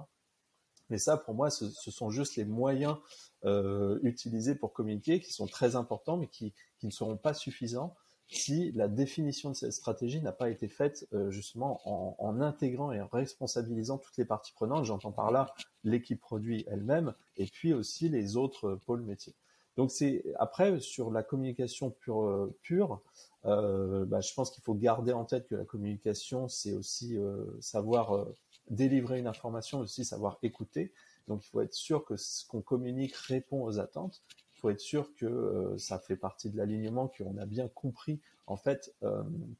Mais 0.91 0.99
ça, 0.99 1.17
pour 1.17 1.35
moi, 1.35 1.51
ce, 1.51 1.69
sont 1.71 2.11
juste 2.11 2.37
les 2.37 2.45
moyens 2.45 2.97
euh, 3.45 3.99
utilisés 4.03 4.55
pour 4.55 4.73
communiquer 4.73 5.21
qui 5.21 5.33
sont 5.33 5.47
très 5.47 5.77
importants, 5.77 6.17
mais 6.17 6.29
qui, 6.29 6.55
ne 6.83 6.91
seront 6.91 7.17
pas 7.17 7.33
suffisants 7.33 7.95
si 8.29 8.73
la 8.73 8.89
définition 8.89 9.49
de 9.51 9.55
cette 9.55 9.73
stratégie 9.73 10.21
n'a 10.21 10.33
pas 10.33 10.51
été 10.51 10.69
faite 10.69 11.07
euh, 11.15 11.31
justement 11.31 11.81
en, 11.87 12.15
en, 12.19 12.41
intégrant 12.43 12.93
et 12.93 13.01
en 13.01 13.07
responsabilisant 13.07 13.97
toutes 13.97 14.19
les 14.19 14.27
parties 14.27 14.53
prenantes. 14.53 14.85
J'entends 14.85 15.13
par 15.13 15.31
là 15.31 15.55
l'équipe 15.83 16.21
produit 16.21 16.65
elle-même 16.69 17.15
et 17.39 17.47
puis 17.47 17.73
aussi 17.73 18.11
les 18.11 18.37
autres 18.37 18.75
pôles 18.85 19.03
métiers. 19.03 19.35
Donc 19.79 19.91
c'est 19.91 20.25
après 20.39 20.79
sur 20.81 21.11
la 21.11 21.23
communication 21.23 21.91
pure, 21.91 22.51
pure 22.63 23.01
euh, 23.47 24.05
bah, 24.07 24.21
je 24.21 24.33
pense 24.33 24.51
qu'il 24.51 24.63
faut 24.63 24.75
garder 24.75 25.13
en 25.13 25.25
tête 25.25 25.47
que 25.49 25.55
la 25.55 25.65
communication, 25.65 26.49
c'est 26.49 26.73
aussi 26.73 27.17
euh, 27.17 27.45
savoir 27.61 28.17
euh, 28.17 28.37
délivrer 28.71 29.19
une 29.19 29.27
information, 29.27 29.81
aussi 29.81 30.05
savoir 30.05 30.39
écouter. 30.43 30.93
Donc 31.29 31.45
il 31.45 31.49
faut 31.49 31.61
être 31.61 31.75
sûr 31.75 32.05
que 32.05 32.17
ce 32.17 32.47
qu'on 32.47 32.63
communique 32.63 33.15
répond 33.15 33.63
aux 33.65 33.79
attentes. 33.79 34.23
Il 34.57 34.61
faut 34.61 34.71
être 34.71 34.81
sûr 34.81 35.15
que 35.15 35.75
ça 35.79 35.99
fait 35.99 36.17
partie 36.17 36.51
de 36.51 36.57
l'alignement, 36.57 37.09
qu'on 37.09 37.37
a 37.37 37.47
bien 37.47 37.69
compris 37.69 38.21
en 38.47 38.57
fait 38.57 38.95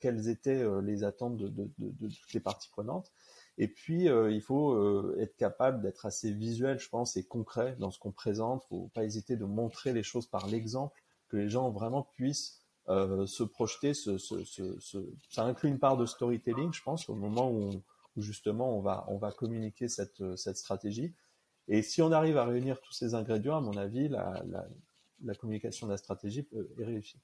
quelles 0.01 0.29
étaient 0.29 0.65
les 0.83 1.05
attentes 1.05 1.37
de, 1.37 1.49
de, 1.49 1.71
de, 1.79 2.09
toutes 2.09 2.33
les 2.33 2.41
parties 2.41 2.71
prenantes. 2.71 3.13
Et 3.59 3.69
puis, 3.69 4.07
il 4.07 4.41
faut 4.41 5.15
être 5.19 5.37
capable 5.37 5.83
d'être 5.83 6.07
assez 6.07 6.33
visuel, 6.33 6.79
je 6.79 6.89
pense, 6.89 7.17
et 7.17 7.25
concret 7.25 7.77
dans 7.79 7.91
ce 7.91 7.99
qu'on 7.99 8.13
présente. 8.13 8.65
Il 8.67 8.69
faut 8.69 8.91
pas 8.95 9.05
hésiter 9.05 9.37
de 9.37 9.45
montrer 9.45 9.93
les 9.93 10.03
choses 10.03 10.27
par 10.27 10.47
l'exemple, 10.47 11.03
que 11.29 11.37
les 11.37 11.51
gens 11.51 11.71
vraiment 11.71 12.03
puissent 12.03 12.65
euh, 12.91 13.27
se 13.27 13.43
projeter, 13.43 13.95
ce, 13.95 14.19
ce, 14.19 14.45
ce, 14.45 14.99
ça 15.31 15.45
inclut 15.45 15.71
une 15.71 15.79
part 15.79 15.97
de 15.97 16.05
storytelling, 16.05 16.71
je 16.73 16.83
pense, 16.83 17.09
au 17.09 17.15
moment 17.15 17.51
où, 17.51 17.71
où, 18.17 18.23
justement 18.23 18.77
on 18.77 18.81
va, 18.81 19.05
on 19.09 19.19
va 19.19 19.33
communiquer 19.33 19.89
cette, 19.89 20.37
cette 20.37 20.57
stratégie. 20.57 21.15
Et 21.69 21.83
si 21.83 22.03
on 22.03 22.13
arrive 22.13 22.37
à 22.37 22.45
réunir 22.45 22.81
tous 22.81 22.93
ces 22.93 23.15
ingrédients, 23.15 23.57
à 23.57 23.61
mon 23.61 23.77
avis, 23.77 24.09
la, 24.09 25.35
communication 25.39 25.87
de 25.87 25.93
la 25.93 25.97
stratégie 25.97 26.47
est 26.79 26.85
réussie. 26.85 27.21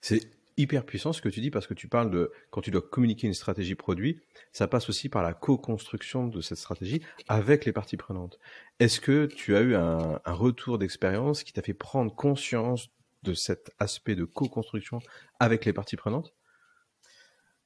C'est 0.00 0.30
hyper 0.56 0.84
puissant 0.84 1.12
ce 1.12 1.20
que 1.20 1.28
tu 1.28 1.40
dis 1.40 1.50
parce 1.50 1.66
que 1.66 1.74
tu 1.74 1.88
parles 1.88 2.10
de 2.10 2.32
quand 2.50 2.60
tu 2.60 2.70
dois 2.70 2.82
communiquer 2.82 3.26
une 3.26 3.34
stratégie 3.34 3.74
produit, 3.74 4.20
ça 4.52 4.68
passe 4.68 4.88
aussi 4.88 5.08
par 5.08 5.22
la 5.22 5.34
co-construction 5.34 6.26
de 6.26 6.40
cette 6.40 6.58
stratégie 6.58 7.02
avec 7.28 7.64
les 7.64 7.72
parties 7.72 7.96
prenantes. 7.96 8.38
Est-ce 8.78 9.00
que 9.00 9.26
tu 9.26 9.56
as 9.56 9.60
eu 9.60 9.74
un 9.74 10.20
retour 10.26 10.78
d'expérience 10.78 11.42
qui 11.42 11.52
t'a 11.52 11.62
fait 11.62 11.74
prendre 11.74 12.14
conscience 12.14 12.88
de 13.24 13.34
cet 13.34 13.72
aspect 13.78 14.14
de 14.14 14.24
co-construction 14.24 15.00
avec 15.40 15.64
les 15.64 15.72
parties 15.72 15.96
prenantes? 15.96 16.32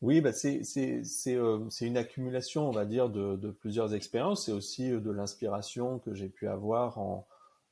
Oui, 0.03 0.21
bah 0.21 0.33
c'est 0.33 0.62
euh, 1.29 1.69
une 1.81 1.97
accumulation, 1.97 2.69
on 2.69 2.73
va 2.73 2.85
dire, 2.85 3.09
de, 3.09 3.51
plusieurs 3.51 3.95
expériences. 3.95 4.47
C'est 4.47 4.53
aussi 4.53 4.91
euh, 4.91 5.01
de 5.01 5.11
l'inspiration 5.11 5.99
que 6.01 6.15
j'ai 6.15 6.29
pu 6.29 6.49
avoir 6.49 6.99
en, 6.99 7.27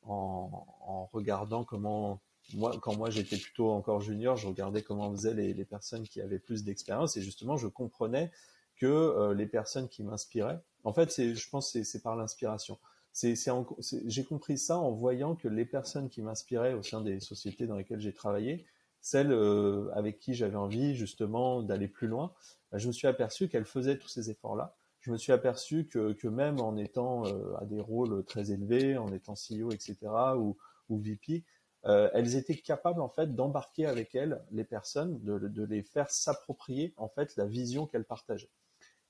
en, 0.04 1.08
regardant 1.12 1.64
comment, 1.64 2.20
moi, 2.54 2.72
quand 2.80 2.96
moi 2.96 3.10
j'étais 3.10 3.36
plutôt 3.36 3.70
encore 3.70 4.00
junior, 4.00 4.36
je 4.36 4.46
regardais 4.46 4.82
comment 4.82 5.10
faisaient 5.10 5.34
les, 5.34 5.52
les 5.54 5.64
personnes 5.64 6.06
qui 6.08 6.20
avaient 6.20 6.38
plus 6.38 6.64
d'expérience 6.64 7.16
et 7.16 7.22
justement 7.22 7.56
je 7.56 7.66
comprenais 7.66 8.30
que 8.76 8.86
euh, 8.86 9.34
les 9.34 9.46
personnes 9.46 9.88
qui 9.88 10.02
m'inspiraient, 10.02 10.60
en 10.84 10.92
fait, 10.92 11.34
je 11.34 11.50
pense 11.50 11.72
que 11.72 11.82
c'est 11.84 12.02
par 12.02 12.16
l'inspiration 12.16 12.78
j'ai 13.12 14.24
compris 14.24 14.58
ça 14.58 14.78
en 14.78 14.92
voyant 14.92 15.34
que 15.34 15.48
les 15.48 15.64
personnes 15.64 16.08
qui 16.08 16.22
m'inspiraient 16.22 16.74
au 16.74 16.82
sein 16.82 17.00
des 17.00 17.20
sociétés 17.20 17.66
dans 17.66 17.76
lesquelles 17.76 18.00
j'ai 18.00 18.12
travaillé, 18.12 18.64
celles 19.00 19.32
euh, 19.32 19.90
avec 19.94 20.18
qui 20.18 20.34
j'avais 20.34 20.56
envie 20.56 20.94
justement 20.94 21.62
d'aller 21.62 21.88
plus 21.88 22.06
loin, 22.06 22.32
bah, 22.70 22.78
je 22.78 22.86
me 22.86 22.92
suis 22.92 23.06
aperçu 23.06 23.48
qu'elles 23.48 23.64
faisaient 23.64 23.98
tous 23.98 24.08
ces 24.08 24.30
efforts-là. 24.30 24.74
Je 25.00 25.10
me 25.10 25.16
suis 25.16 25.32
aperçu 25.32 25.86
que, 25.86 26.28
même 26.28 26.60
en 26.60 26.76
étant 26.76 27.26
euh, 27.26 27.56
à 27.58 27.64
des 27.64 27.80
rôles 27.80 28.22
très 28.24 28.52
élevés, 28.52 28.98
en 28.98 29.12
étant 29.12 29.32
CEO, 29.32 29.70
etc., 29.70 29.96
ou, 30.36 30.58
ou 30.90 30.98
VP, 30.98 31.44
euh, 31.86 32.10
elles 32.12 32.36
étaient 32.36 32.56
capables 32.56 33.00
en 33.00 33.08
fait 33.08 33.34
d'embarquer 33.34 33.86
avec 33.86 34.14
elles 34.14 34.44
les 34.50 34.64
personnes, 34.64 35.18
de, 35.22 35.64
les 35.64 35.82
faire 35.82 36.10
s'approprier 36.10 36.92
en 36.98 37.08
fait 37.08 37.34
la 37.36 37.46
vision 37.46 37.86
qu'elles 37.86 38.04
partageaient. 38.04 38.50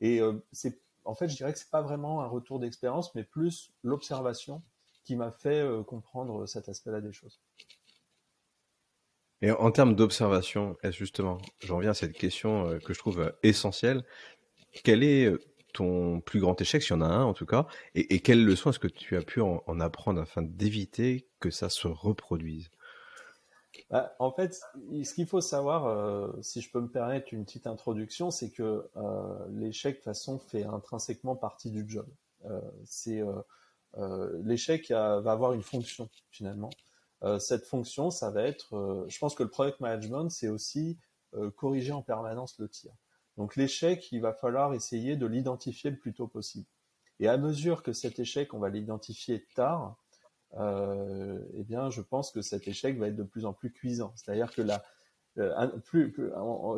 Et 0.00 0.20
c'est 0.52 0.80
en 1.04 1.14
fait, 1.14 1.28
je 1.28 1.36
dirais 1.36 1.52
que 1.52 1.58
c'est 1.58 1.70
pas 1.70 1.82
vraiment 1.82 2.22
un 2.22 2.26
retour 2.26 2.60
d'expérience, 2.60 3.14
mais 3.16 3.24
plus 3.24 3.72
l'observation 3.82 4.62
qui 5.02 5.16
m'a 5.16 5.32
fait 5.32 5.66
comprendre 5.86 6.46
cet 6.46 6.68
aspect-là 6.68 7.00
des 7.00 7.12
choses. 7.12 7.40
Et 9.42 9.50
en 9.50 9.70
termes 9.70 9.94
d'observation, 9.94 10.76
justement, 10.90 11.38
j'en 11.60 11.76
reviens 11.76 11.92
à 11.92 11.94
cette 11.94 12.12
question 12.12 12.66
euh, 12.68 12.78
que 12.78 12.92
je 12.92 12.98
trouve 12.98 13.20
euh, 13.20 13.30
essentielle. 13.42 14.04
Quel 14.84 15.02
est 15.02 15.32
ton 15.72 16.20
plus 16.20 16.40
grand 16.40 16.60
échec, 16.60 16.82
s'il 16.82 16.92
y 16.92 16.98
en 16.98 17.00
a 17.00 17.06
un 17.06 17.24
en 17.24 17.34
tout 17.34 17.46
cas, 17.46 17.66
et, 17.94 18.14
et 18.14 18.20
quelles 18.20 18.44
leçons 18.44 18.70
est-ce 18.70 18.78
que 18.78 18.88
tu 18.88 19.16
as 19.16 19.22
pu 19.22 19.40
en 19.40 19.80
apprendre 19.80 20.20
afin 20.20 20.42
d'éviter 20.42 21.28
que 21.40 21.50
ça 21.50 21.68
se 21.68 21.88
reproduise? 21.88 22.70
Bah, 23.90 24.14
en 24.18 24.32
fait, 24.32 24.54
ce 24.54 25.14
qu'il 25.14 25.26
faut 25.26 25.40
savoir, 25.40 25.86
euh, 25.86 26.30
si 26.42 26.60
je 26.60 26.70
peux 26.70 26.80
me 26.80 26.88
permettre 26.88 27.32
une 27.32 27.44
petite 27.44 27.66
introduction, 27.66 28.30
c'est 28.30 28.50
que 28.50 28.88
euh, 28.96 29.46
l'échec, 29.50 29.98
de 29.98 30.02
façon, 30.02 30.38
fait 30.38 30.64
intrinsèquement 30.64 31.36
partie 31.36 31.70
du 31.70 31.84
job. 31.88 32.06
Euh, 32.46 32.60
c'est 32.84 33.22
l'échec 34.44 34.90
va 34.90 35.32
avoir 35.32 35.52
une 35.52 35.62
fonction 35.62 36.08
finalement. 36.30 36.70
Cette 37.38 37.66
fonction, 37.66 38.10
ça 38.10 38.30
va 38.30 38.42
être, 38.42 39.06
je 39.08 39.18
pense 39.18 39.34
que 39.34 39.42
le 39.42 39.50
product 39.50 39.80
management, 39.80 40.30
c'est 40.30 40.48
aussi 40.48 40.98
corriger 41.56 41.92
en 41.92 42.02
permanence 42.02 42.58
le 42.58 42.68
tir. 42.68 42.92
Donc 43.36 43.56
l'échec, 43.56 44.10
il 44.12 44.20
va 44.20 44.32
falloir 44.32 44.74
essayer 44.74 45.16
de 45.16 45.26
l'identifier 45.26 45.90
le 45.90 45.96
plus 45.96 46.12
tôt 46.12 46.28
possible. 46.28 46.66
Et 47.20 47.28
à 47.28 47.36
mesure 47.36 47.82
que 47.82 47.92
cet 47.92 48.18
échec, 48.18 48.54
on 48.54 48.58
va 48.58 48.70
l'identifier 48.70 49.46
tard, 49.54 49.96
euh, 50.58 51.38
eh 51.54 51.62
bien, 51.62 51.90
je 51.90 52.00
pense 52.00 52.32
que 52.32 52.42
cet 52.42 52.66
échec 52.66 52.98
va 52.98 53.08
être 53.08 53.16
de 53.16 53.22
plus 53.22 53.44
en 53.44 53.52
plus 53.52 53.70
cuisant. 53.70 54.12
C'est-à-dire 54.16 54.52
que 54.52 54.62
là, 54.62 54.82
euh, 55.38 55.68
plus, 55.84 56.14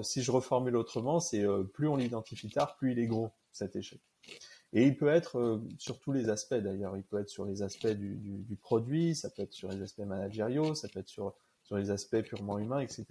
si 0.03 0.23
je 0.23 0.31
reformule 0.31 0.77
autrement, 0.77 1.21
c'est 1.21 1.45
euh, 1.45 1.63
plus 1.63 1.89
on 1.89 1.97
l'identifie 1.97 2.51
tard, 2.51 2.77
plus 2.77 2.93
il 2.93 2.99
est 2.99 3.07
gros 3.07 3.31
cet 3.53 3.77
échec. 3.77 4.01
Et 4.73 4.87
il 4.87 4.97
peut 4.97 5.09
être 5.09 5.39
euh, 5.39 5.63
sur 5.79 6.01
tous 6.01 6.13
les 6.13 6.29
aspects 6.29 6.55
d'ailleurs. 6.55 6.97
Il 6.97 7.03
peut 7.03 7.21
être 7.21 7.29
sur 7.29 7.45
les 7.45 7.63
aspects 7.63 7.89
du, 7.89 8.17
du, 8.17 8.39
du, 8.39 8.57
produit, 8.57 9.15
ça 9.15 9.29
peut 9.31 9.43
être 9.43 9.53
sur 9.53 9.69
les 9.71 9.83
aspects 9.83 10.01
managériaux, 10.01 10.75
ça 10.75 10.89
peut 10.89 11.01
être 11.01 11.09
sur, 11.09 11.35
les 11.71 11.91
aspects 11.91 12.21
purement 12.23 12.59
humains, 12.59 12.81
etc. 12.81 13.07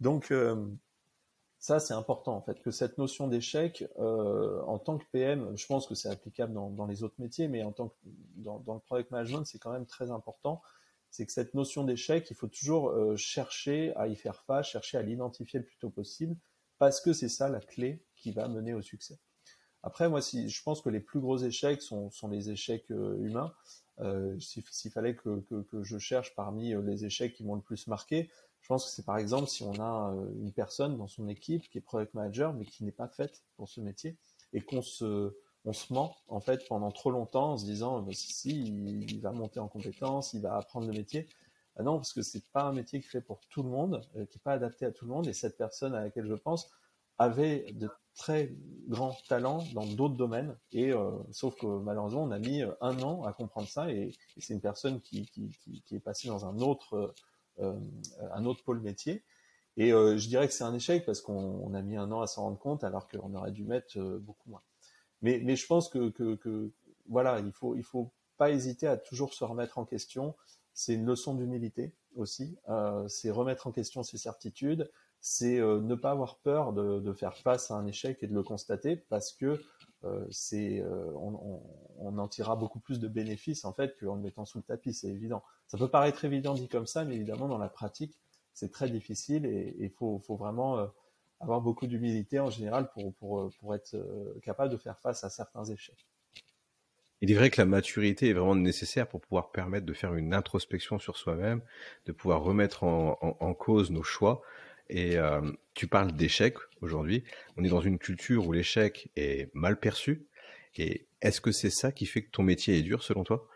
Donc, 0.00 0.32
ça, 1.64 1.80
c'est 1.80 1.94
important 1.94 2.36
en 2.36 2.42
fait, 2.42 2.60
que 2.60 2.70
cette 2.70 2.98
notion 2.98 3.26
d'échec, 3.26 3.88
euh, 3.98 4.60
en 4.66 4.78
tant 4.78 4.98
que 4.98 5.04
PM, 5.12 5.56
je 5.56 5.64
pense 5.64 5.86
que 5.86 5.94
c'est 5.94 6.10
applicable 6.10 6.52
dans, 6.52 6.84
les 6.84 7.02
autres 7.02 7.14
métiers, 7.16 7.48
mais 7.48 7.62
en 7.62 7.72
tant 7.72 7.88
que 7.88 7.94
dans, 8.36 8.58
dans 8.58 8.74
le 8.74 8.80
product 8.80 9.10
management, 9.10 9.46
c'est 9.46 9.58
quand 9.58 9.72
même 9.72 9.86
très 9.86 10.10
important. 10.10 10.60
C'est 11.08 11.24
que 11.24 11.32
cette 11.32 11.54
notion 11.54 11.82
d'échec, 11.82 12.30
il 12.30 12.36
faut 12.36 12.48
toujours 12.48 12.90
euh, 12.90 13.16
chercher 13.16 13.96
à 13.96 14.08
y 14.08 14.14
faire 14.14 14.42
face, 14.42 14.66
chercher 14.66 14.98
à 14.98 15.02
l'identifier 15.02 15.58
le 15.58 15.64
plus 15.64 15.78
tôt 15.78 15.88
possible, 15.88 16.36
parce 16.76 17.00
que 17.00 17.14
c'est 17.14 17.30
ça 17.30 17.48
la 17.48 17.60
clé 17.60 18.04
qui 18.14 18.30
va 18.30 18.46
mener 18.46 18.74
au 18.74 18.82
succès. 18.82 19.18
Après, 19.86 20.08
moi, 20.08 20.22
si, 20.22 20.48
je 20.48 20.62
pense 20.62 20.80
que 20.80 20.88
les 20.88 21.00
plus 21.00 21.20
gros 21.20 21.36
échecs 21.36 21.82
sont, 21.82 22.10
sont 22.10 22.28
les 22.28 22.50
échecs 22.50 22.88
humains. 22.88 23.52
S'il 24.40 24.90
fallait 24.90 25.14
que, 25.14 25.40
que, 25.40 25.82
je 25.82 25.98
cherche 25.98 26.34
parmi 26.34 26.74
les 26.82 27.04
échecs 27.04 27.34
qui 27.34 27.44
m'ont 27.44 27.54
le 27.54 27.60
plus 27.60 27.86
marqué, 27.86 28.30
je 28.60 28.68
pense 28.68 28.86
que 28.86 28.90
c'est 28.90 29.04
par 29.04 29.18
exemple 29.18 29.46
si 29.46 29.62
on 29.62 29.78
a 29.78 30.16
une 30.40 30.52
personne 30.52 30.96
dans 30.96 31.06
son 31.06 31.28
équipe 31.28 31.68
qui 31.68 31.76
est 31.76 31.82
product 31.82 32.14
manager 32.14 32.54
mais 32.54 32.64
qui 32.64 32.82
n'est 32.82 32.92
pas 32.92 33.08
faite 33.08 33.44
pour 33.56 33.68
ce 33.68 33.82
métier 33.82 34.16
et 34.54 34.62
qu'on 34.62 34.80
se 34.80 35.36
on 35.66 35.72
se 35.72 35.92
ment 35.92 36.16
en 36.28 36.40
fait 36.40 36.66
pendant 36.68 36.90
trop 36.90 37.10
longtemps 37.10 37.52
en 37.52 37.58
se 37.58 37.64
disant 37.64 38.00
bah, 38.00 38.12
si, 38.14 38.32
si 38.32 38.64
il, 38.64 39.20
va 39.20 39.32
monter 39.32 39.60
en 39.60 39.68
compétence, 39.68 40.32
il 40.32 40.40
va 40.40 40.56
apprendre 40.56 40.86
le 40.86 40.92
métier. 40.92 41.28
Ah 41.76 41.82
non, 41.82 41.96
parce 41.96 42.12
que 42.12 42.22
c'est 42.22 42.44
pas 42.52 42.62
un 42.62 42.72
métier 42.72 43.00
qui 43.00 43.08
fait 43.08 43.20
pour 43.20 43.40
tout 43.48 43.62
le 43.62 43.68
monde, 43.68 44.00
euh, 44.16 44.26
qui 44.26 44.38
est 44.38 44.42
pas 44.42 44.52
adapté 44.52 44.84
à 44.86 44.92
tout 44.92 45.06
le 45.06 45.10
monde. 45.10 45.26
Et 45.26 45.32
cette 45.32 45.56
personne 45.56 45.94
à 45.94 46.02
laquelle 46.02 46.26
je 46.26 46.34
pense 46.34 46.70
avait 47.18 47.72
de 47.72 47.90
très 48.16 48.54
grands 48.88 49.16
talents 49.28 49.64
dans 49.74 49.86
d'autres 49.86 50.16
domaines. 50.16 50.56
Et 50.72 50.92
euh, 50.92 51.10
sauf 51.30 51.56
que 51.56 51.66
malheureusement, 51.66 52.22
on 52.22 52.30
a 52.30 52.38
mis 52.38 52.62
euh, 52.62 52.72
un 52.80 53.00
an 53.02 53.24
à 53.24 53.32
comprendre 53.32 53.68
ça. 53.68 53.90
Et, 53.90 54.12
c'est 54.38 54.54
une 54.54 54.60
personne 54.60 55.00
qui, 55.00 55.26
qui, 55.26 55.82
est 55.94 56.00
passée 56.00 56.28
dans 56.28 56.46
un 56.46 56.58
autre 56.58 57.14
euh, 57.60 57.78
un 58.32 58.44
autre 58.44 58.62
pôle 58.64 58.80
métier. 58.80 59.24
Et 59.76 59.90
je 59.90 60.28
dirais 60.28 60.46
que 60.46 60.54
c'est 60.54 60.62
un 60.62 60.74
échec 60.74 61.04
parce 61.04 61.20
qu'on 61.20 61.74
a 61.74 61.82
mis 61.82 61.96
un 61.96 62.12
an 62.12 62.20
à 62.20 62.28
s'en 62.28 62.42
rendre 62.42 62.58
compte 62.58 62.84
alors 62.84 63.08
qu'on 63.08 63.34
aurait 63.34 63.50
dû 63.50 63.64
mettre 63.64 63.98
beaucoup 64.18 64.48
moins. 64.48 64.62
Mais, 65.20 65.40
mais 65.42 65.56
je 65.56 65.66
pense 65.66 65.88
que, 65.88 66.10
que, 66.10 66.36
que, 66.36 66.70
voilà, 67.08 67.40
il 67.40 67.50
faut, 67.50 67.74
il 67.74 67.82
faut 67.82 68.12
pas 68.36 68.52
hésiter 68.52 68.86
à 68.86 68.96
toujours 68.96 69.34
se 69.34 69.42
remettre 69.42 69.78
en 69.78 69.84
question. 69.84 70.36
C'est 70.74 70.94
une 70.94 71.04
leçon 71.04 71.34
d'humilité 71.34 71.92
aussi. 72.14 72.56
C'est 73.08 73.32
remettre 73.32 73.66
en 73.66 73.72
question 73.72 74.04
ses 74.04 74.18
certitudes. 74.18 74.88
C'est 75.26 75.58
euh, 75.58 75.80
ne 75.80 75.94
pas 75.94 76.10
avoir 76.10 76.36
peur 76.36 76.74
de, 76.74 77.00
de, 77.00 77.12
faire 77.14 77.34
face 77.38 77.70
à 77.70 77.76
un 77.76 77.86
échec 77.86 78.18
et 78.22 78.26
de 78.26 78.34
le 78.34 78.42
constater 78.42 78.94
parce 78.96 79.32
que 79.32 79.58
euh, 80.04 80.26
c'est, 80.30 80.82
euh, 80.82 81.10
on, 81.14 81.62
on, 81.96 82.18
en 82.18 82.28
tirera 82.28 82.56
beaucoup 82.56 82.78
plus 82.78 83.00
de 83.00 83.08
bénéfices 83.08 83.64
en 83.64 83.72
fait 83.72 83.96
qu'en 83.98 84.16
le 84.16 84.20
mettant 84.20 84.44
sous 84.44 84.58
le 84.58 84.64
tapis. 84.64 84.92
C'est 84.92 85.08
évident. 85.08 85.42
Ça 85.66 85.78
peut 85.78 85.88
paraître 85.88 86.26
évident 86.26 86.52
dit 86.52 86.68
comme 86.68 86.86
ça, 86.86 87.06
mais 87.06 87.14
évidemment 87.14 87.48
dans 87.48 87.56
la 87.56 87.70
pratique, 87.70 88.20
c'est 88.52 88.70
très 88.70 88.90
difficile 88.90 89.46
et 89.46 89.74
il 89.78 89.88
faut, 89.88 90.18
faut, 90.18 90.36
vraiment 90.36 90.90
avoir 91.40 91.62
beaucoup 91.62 91.86
d'humilité 91.86 92.38
en 92.38 92.50
général 92.50 92.90
pour, 92.92 93.14
pour, 93.14 93.50
pour 93.60 93.74
être 93.74 93.96
capable 94.42 94.70
de 94.70 94.76
faire 94.76 94.98
face 94.98 95.24
à 95.24 95.30
certains 95.30 95.64
échecs. 95.64 96.06
Il 97.22 97.30
est 97.30 97.34
vrai 97.34 97.48
que 97.48 97.58
la 97.58 97.64
maturité 97.64 98.28
est 98.28 98.32
vraiment 98.34 98.54
nécessaire 98.54 99.08
pour 99.08 99.22
pouvoir 99.22 99.50
permettre 99.50 99.86
de 99.86 99.94
faire 99.94 100.14
une 100.14 100.34
introspection 100.34 100.98
sur 100.98 101.16
soi-même, 101.16 101.62
de 102.04 102.12
pouvoir 102.12 102.42
remettre 102.42 102.84
en, 102.84 103.54
cause 103.54 103.90
nos 103.90 104.02
choix. 104.02 104.42
Et 104.88 105.16
euh, 105.16 105.40
tu 105.74 105.86
parles 105.86 106.12
d'échec 106.12 106.56
aujourd'hui. 106.80 107.24
On 107.56 107.64
est 107.64 107.68
dans 107.68 107.80
une 107.80 107.98
culture 107.98 108.46
où 108.46 108.52
l'échec 108.52 109.10
est 109.16 109.50
mal 109.54 109.78
perçu. 109.78 110.26
Et 110.76 111.06
est-ce 111.20 111.40
que 111.40 111.52
c'est 111.52 111.70
ça 111.70 111.92
qui 111.92 112.06
fait 112.06 112.22
que 112.22 112.30
ton 112.30 112.42
métier 112.42 112.78
est 112.78 112.82
dur 112.82 113.02
selon 113.02 113.24
toi? 113.24 113.48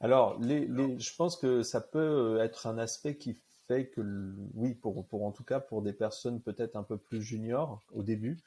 Alors, 0.00 0.40
je 0.42 1.16
pense 1.16 1.36
que 1.36 1.62
ça 1.62 1.80
peut 1.80 2.38
être 2.40 2.66
un 2.66 2.78
aspect 2.78 3.16
qui 3.16 3.40
fait 3.66 3.88
que, 3.88 4.00
oui, 4.54 4.74
pour, 4.74 5.24
en 5.24 5.32
tout 5.32 5.44
cas 5.44 5.60
pour 5.60 5.82
des 5.82 5.92
personnes 5.92 6.40
peut-être 6.40 6.76
un 6.76 6.82
peu 6.82 6.96
plus 6.96 7.22
juniors 7.22 7.82
au 7.92 8.02
début, 8.02 8.38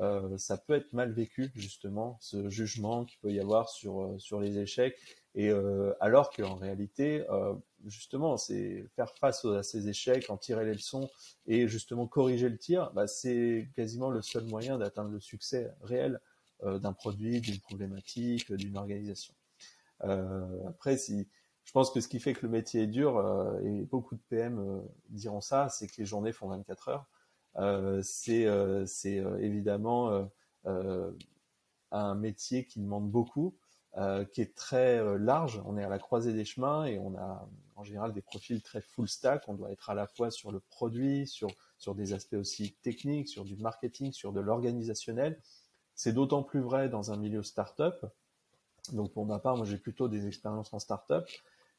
euh, 0.00 0.38
ça 0.38 0.56
peut 0.56 0.74
être 0.74 0.92
mal 0.92 1.12
vécu 1.12 1.50
justement 1.54 2.16
ce 2.20 2.48
jugement 2.48 3.04
qu'il 3.04 3.18
peut 3.20 3.30
y 3.30 3.40
avoir 3.40 3.68
sur 3.68 4.00
euh, 4.00 4.18
sur 4.18 4.40
les 4.40 4.58
échecs 4.58 4.98
et 5.34 5.50
euh, 5.50 5.92
alors 6.00 6.30
qu'en 6.30 6.54
réalité 6.54 7.26
euh, 7.28 7.52
justement 7.86 8.36
c'est 8.36 8.88
faire 8.96 9.12
face 9.18 9.44
à 9.44 9.62
ces 9.62 9.88
échecs 9.88 10.30
en 10.30 10.36
tirer 10.36 10.64
les 10.64 10.74
leçons 10.74 11.10
et 11.46 11.68
justement 11.68 12.06
corriger 12.06 12.48
le 12.48 12.58
tir 12.58 12.92
bah, 12.94 13.06
c'est 13.06 13.68
quasiment 13.74 14.10
le 14.10 14.22
seul 14.22 14.44
moyen 14.44 14.78
d'atteindre 14.78 15.10
le 15.10 15.20
succès 15.20 15.72
réel 15.82 16.20
euh, 16.62 16.78
d'un 16.78 16.92
produit 16.92 17.40
d'une 17.40 17.60
problématique 17.60 18.52
d'une 18.52 18.76
organisation 18.76 19.34
après 20.66 20.96
si 20.96 21.28
je 21.64 21.72
pense 21.72 21.90
que 21.90 22.00
ce 22.00 22.08
qui 22.08 22.20
fait 22.20 22.32
que 22.34 22.44
le 22.44 22.52
métier 22.52 22.82
est 22.82 22.86
dur, 22.86 23.18
euh, 23.18 23.60
et 23.62 23.82
beaucoup 23.82 24.14
de 24.14 24.20
PM 24.28 24.58
euh, 24.58 24.80
diront 25.10 25.40
ça, 25.40 25.68
c'est 25.68 25.86
que 25.86 25.94
les 25.98 26.04
journées 26.04 26.32
font 26.32 26.48
24 26.48 26.88
heures. 26.88 27.06
Euh, 27.56 28.02
c'est 28.02 29.22
évidemment 29.40 30.28
un 31.90 32.14
métier 32.14 32.64
qui 32.64 32.80
demande 32.80 33.10
beaucoup, 33.10 33.54
qui 34.32 34.40
est 34.40 34.54
très 34.54 35.18
large. 35.18 35.60
On 35.66 35.76
est 35.76 35.84
à 35.84 35.88
la 35.88 35.98
croisée 35.98 36.32
des 36.32 36.44
chemins 36.44 36.84
et 36.86 36.98
on 36.98 37.14
a 37.16 37.46
en 37.76 37.84
général 37.84 38.12
des 38.12 38.22
profils 38.22 38.62
très 38.62 38.80
full 38.80 39.08
stack. 39.08 39.44
On 39.48 39.54
doit 39.54 39.70
être 39.70 39.90
à 39.90 39.94
la 39.94 40.06
fois 40.06 40.30
sur 40.30 40.50
le 40.52 40.60
produit, 40.60 41.26
sur, 41.26 41.50
sur 41.78 41.94
des 41.94 42.12
aspects 42.12 42.34
aussi 42.34 42.72
techniques, 42.82 43.28
sur 43.28 43.44
du 43.44 43.56
marketing, 43.56 44.12
sur 44.12 44.32
de 44.32 44.40
l'organisationnel. 44.40 45.38
C'est 45.94 46.12
d'autant 46.12 46.42
plus 46.42 46.60
vrai 46.60 46.88
dans 46.88 47.12
un 47.12 47.16
milieu 47.16 47.42
startup. 47.42 48.06
Donc 48.92 49.12
pour 49.12 49.26
ma 49.26 49.38
part, 49.38 49.56
moi 49.56 49.66
j'ai 49.66 49.78
plutôt 49.78 50.08
des 50.08 50.26
expériences 50.26 50.72
en 50.72 50.78
startup. 50.78 51.24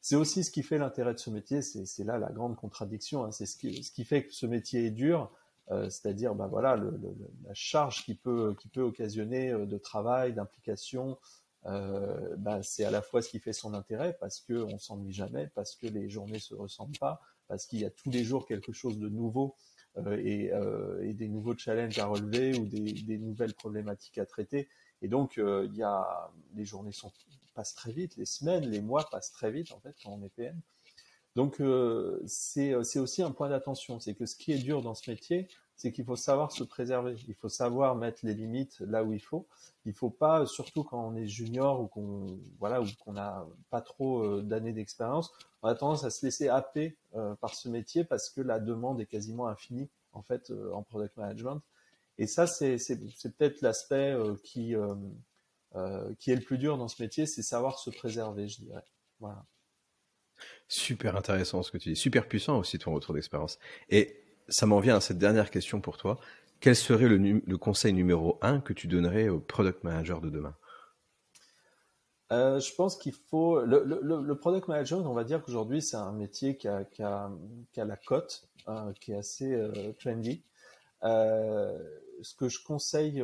C'est 0.00 0.16
aussi 0.16 0.44
ce 0.44 0.50
qui 0.50 0.62
fait 0.62 0.78
l'intérêt 0.78 1.14
de 1.14 1.18
ce 1.18 1.30
métier, 1.30 1.62
c'est 1.62 2.04
là 2.04 2.18
la 2.18 2.30
grande 2.30 2.56
contradiction, 2.56 3.24
hein. 3.24 3.32
c'est 3.32 3.46
ce 3.46 3.56
qui, 3.56 3.82
ce 3.82 3.90
qui 3.90 4.04
fait 4.04 4.26
que 4.26 4.34
ce 4.34 4.44
métier 4.44 4.84
est 4.86 4.90
dur, 4.90 5.30
euh, 5.70 5.88
c'est-à-dire 5.88 6.34
ben 6.34 6.46
voilà 6.46 6.76
le, 6.76 6.90
le, 6.90 7.16
la 7.46 7.54
charge 7.54 8.04
qui 8.04 8.14
peut 8.14 8.54
qui 8.60 8.68
peut 8.68 8.82
occasionner 8.82 9.50
euh, 9.50 9.64
de 9.64 9.78
travail, 9.78 10.34
d'implication, 10.34 11.18
euh, 11.66 12.36
ben 12.36 12.62
c'est 12.62 12.84
à 12.84 12.90
la 12.90 13.02
fois 13.02 13.22
ce 13.22 13.28
qui 13.28 13.38
fait 13.38 13.52
son 13.52 13.74
intérêt 13.74 14.16
parce 14.20 14.40
que 14.40 14.54
on 14.54 14.78
s'ennuie 14.78 15.12
jamais, 15.12 15.48
parce 15.54 15.74
que 15.76 15.86
les 15.86 16.10
journées 16.10 16.38
se 16.38 16.54
ressemblent 16.54 16.98
pas, 16.98 17.20
parce 17.48 17.66
qu'il 17.66 17.80
y 17.80 17.84
a 17.84 17.90
tous 17.90 18.10
les 18.10 18.24
jours 18.24 18.46
quelque 18.46 18.72
chose 18.72 18.98
de 18.98 19.08
nouveau 19.08 19.54
euh, 19.96 20.18
et, 20.22 20.52
euh, 20.52 21.02
et, 21.02 21.14
des 21.14 21.28
nouveaux 21.28 21.56
challenges 21.56 21.98
à 21.98 22.06
relever 22.06 22.56
ou 22.58 22.66
des, 22.66 22.92
des 22.92 23.18
nouvelles 23.18 23.54
problématiques 23.54 24.18
à 24.18 24.26
traiter. 24.26 24.68
Et 25.02 25.08
donc 25.08 25.38
euh, 25.38 25.66
il 25.70 25.76
y 25.76 25.82
a 25.82 26.30
les 26.54 26.64
journées 26.64 26.92
sont 26.92 27.12
passent 27.54 27.74
très 27.74 27.92
vite, 27.92 28.16
les 28.16 28.26
semaines, 28.26 28.68
les 28.68 28.80
mois 28.80 29.08
passent 29.10 29.30
très 29.30 29.52
vite 29.52 29.70
en 29.72 29.80
fait 29.80 29.94
quand 30.02 30.10
on 30.10 30.22
est 30.24 30.30
PM. 30.30 30.60
Donc 31.36 31.60
euh, 31.60 32.22
c'est 32.26 32.74
aussi 32.74 33.22
un 33.22 33.32
point 33.32 33.48
d'attention, 33.48 33.98
c'est 34.00 34.14
que 34.14 34.26
ce 34.26 34.36
qui 34.36 34.52
est 34.52 34.58
dur 34.58 34.82
dans 34.82 34.94
ce 34.94 35.10
métier, 35.10 35.48
c'est 35.76 35.92
qu'il 35.92 36.04
faut 36.04 36.16
savoir 36.16 36.52
se 36.52 36.62
préserver, 36.62 37.16
il 37.26 37.34
faut 37.34 37.48
savoir 37.48 37.96
mettre 37.96 38.20
les 38.22 38.34
limites 38.34 38.80
là 38.80 39.02
où 39.02 39.12
il 39.12 39.20
faut. 39.20 39.46
Il 39.84 39.92
faut 39.92 40.10
pas, 40.10 40.46
surtout 40.46 40.84
quand 40.84 41.04
on 41.04 41.16
est 41.16 41.26
junior 41.26 41.80
ou 41.80 41.88
qu'on 41.88 42.38
voilà 42.58 42.80
ou 42.80 42.86
qu'on 43.04 43.12
n'a 43.12 43.44
pas 43.70 43.80
trop 43.80 44.22
euh, 44.22 44.42
d'années 44.42 44.72
d'expérience, 44.72 45.32
on 45.62 45.68
a 45.68 45.74
tendance 45.74 46.04
à 46.04 46.10
se 46.10 46.24
laisser 46.24 46.48
happer 46.48 46.96
euh, 47.14 47.34
par 47.36 47.54
ce 47.54 47.68
métier 47.68 48.04
parce 48.04 48.30
que 48.30 48.40
la 48.40 48.60
demande 48.60 49.00
est 49.00 49.06
quasiment 49.06 49.48
infinie 49.48 49.88
en 50.12 50.22
fait 50.22 50.50
euh, 50.50 50.72
en 50.72 50.82
product 50.82 51.16
management. 51.16 51.60
Et 52.18 52.26
ça 52.26 52.46
c'est 52.46 52.76
peut-être 53.36 53.60
l'aspect 53.60 54.16
qui 54.44 54.74
qui 56.20 56.30
est 56.30 56.36
le 56.36 56.40
plus 56.40 56.58
dur 56.58 56.78
dans 56.78 56.86
ce 56.86 57.02
métier, 57.02 57.26
c'est 57.26 57.42
savoir 57.42 57.80
se 57.80 57.90
préserver, 57.90 58.46
je 58.46 58.60
dirais. 58.60 58.84
Voilà. 59.18 59.44
Super 60.68 61.16
intéressant 61.16 61.64
ce 61.64 61.72
que 61.72 61.78
tu 61.78 61.88
dis, 61.90 61.96
super 61.96 62.28
puissant 62.28 62.58
aussi 62.58 62.78
ton 62.78 62.92
retour 62.92 63.14
d'expérience. 63.14 63.58
Et 63.88 64.23
ça 64.48 64.66
m'en 64.66 64.80
vient 64.80 64.96
à 64.96 65.00
cette 65.00 65.18
dernière 65.18 65.50
question 65.50 65.80
pour 65.80 65.96
toi. 65.96 66.18
Quel 66.60 66.76
serait 66.76 67.08
le, 67.08 67.58
conseil 67.58 67.92
numéro 67.92 68.38
un 68.40 68.60
que 68.60 68.72
tu 68.72 68.86
donnerais 68.86 69.28
au 69.28 69.38
product 69.38 69.84
manager 69.84 70.20
de 70.20 70.30
demain? 70.30 70.54
Euh, 72.32 72.58
je 72.58 72.74
pense 72.74 72.96
qu'il 72.96 73.12
faut 73.12 73.60
le, 73.60 74.32
product 74.34 74.68
manager, 74.68 74.98
on 74.98 75.12
va 75.12 75.24
dire 75.24 75.42
qu'aujourd'hui 75.42 75.82
c'est 75.82 75.96
un 75.96 76.12
métier 76.12 76.56
qui 76.56 76.68
a, 76.68 76.86
la 77.76 77.96
cote, 77.96 78.48
euh, 78.68 78.92
qui 78.94 79.12
est 79.12 79.16
assez 79.16 79.52
euh, 79.52 79.92
trendy. 79.98 80.42
Ce 81.02 82.34
que 82.34 82.48
je 82.48 82.64
conseille 82.64 83.22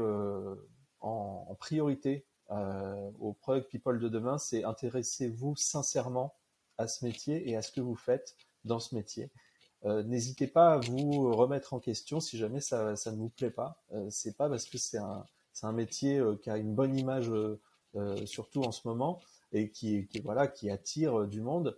en, 1.00 1.56
priorité 1.58 2.26
aux 2.50 3.32
product 3.40 3.70
people 3.70 3.98
de 3.98 4.08
demain, 4.08 4.36
c'est 4.36 4.64
intéressez-vous 4.64 5.56
sincèrement 5.56 6.34
à 6.76 6.86
ce 6.88 7.04
métier 7.04 7.48
et 7.48 7.56
à 7.56 7.62
ce 7.62 7.72
que 7.72 7.80
vous 7.80 7.96
faites 7.96 8.36
dans 8.64 8.80
ce 8.80 8.94
métier. 8.94 9.30
Euh, 9.84 10.02
N'hésitez 10.02 10.46
pas 10.46 10.74
à 10.74 10.78
vous 10.78 11.32
remettre 11.34 11.72
en 11.74 11.80
question 11.80 12.20
si 12.20 12.36
jamais 12.36 12.60
ça, 12.60 12.92
ne 12.92 13.16
vous 13.16 13.30
plaît 13.30 13.50
pas. 13.50 13.82
Euh, 13.92 14.08
c'est 14.10 14.36
pas 14.36 14.48
parce 14.48 14.66
que 14.66 14.78
c'est 14.78 14.98
un, 14.98 15.72
métier 15.72 16.18
euh, 16.18 16.36
qui 16.36 16.50
a 16.50 16.56
une 16.56 16.74
bonne 16.74 16.96
image, 16.96 17.30
surtout 18.24 18.62
en 18.62 18.72
ce 18.72 18.86
moment, 18.86 19.20
et 19.52 19.70
qui, 19.70 20.08
voilà, 20.24 20.46
qui 20.46 20.70
attire 20.70 21.26
du 21.26 21.40
monde, 21.40 21.76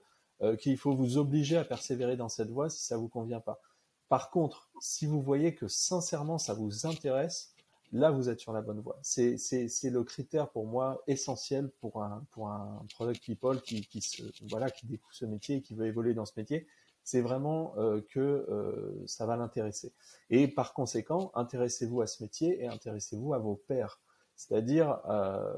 qu'il 0.59 0.77
faut 0.77 0.93
vous 0.93 1.19
obliger 1.19 1.57
à 1.57 1.65
persévérer 1.65 2.17
dans 2.17 2.29
cette 2.29 2.51
voie 2.51 2.69
si 2.69 2.83
ça 2.85 2.97
vous 2.97 3.09
convient 3.09 3.41
pas. 3.41 3.61
Par 4.09 4.31
contre, 4.31 4.69
si 4.81 5.07
vous 5.07 5.23
voyez 5.23 5.55
que 5.55 5.69
sincèrement 5.69 6.37
ça 6.37 6.53
vous 6.53 6.85
intéresse, 6.87 7.55
là 7.93 8.11
vous 8.11 8.29
êtes 8.29 8.41
sur 8.41 8.53
la 8.53 8.61
bonne 8.61 8.81
voie. 8.81 8.99
C'est 9.03 9.39
le 9.85 10.03
critère 10.03 10.51
pour 10.51 10.67
moi 10.67 11.03
essentiel 11.07 11.71
pour 11.81 12.03
un, 12.03 12.25
pour 12.31 12.49
un 12.49 12.85
product 12.95 13.23
people 13.25 13.63
qui, 13.63 13.87
qui, 13.87 14.03
se, 14.03 14.23
voilà, 14.49 14.71
qui 14.71 14.87
découvre 14.87 15.15
ce 15.15 15.25
métier 15.25 15.57
et 15.57 15.63
qui 15.63 15.75
veut 15.75 15.87
évoluer 15.87 16.13
dans 16.13 16.27
ce 16.27 16.33
métier. 16.37 16.67
C'est 17.05 17.21
vraiment 17.21 17.75
euh, 17.79 18.01
que 18.11 18.21
euh, 18.21 19.03
ça 19.07 19.27
va 19.27 19.37
l'intéresser. 19.37 19.93
Et 20.31 20.47
par 20.49 20.73
conséquent, 20.73 21.33
intéressez-vous 21.35 22.01
à 22.01 22.07
ce 22.07 22.23
métier 22.23 22.63
et 22.63 22.69
intéressez-vous 22.69 23.35
à 23.35 23.39
vos 23.39 23.57
pairs. 23.57 24.01
C'est-à-dire, 24.37 25.01
euh, 25.09 25.53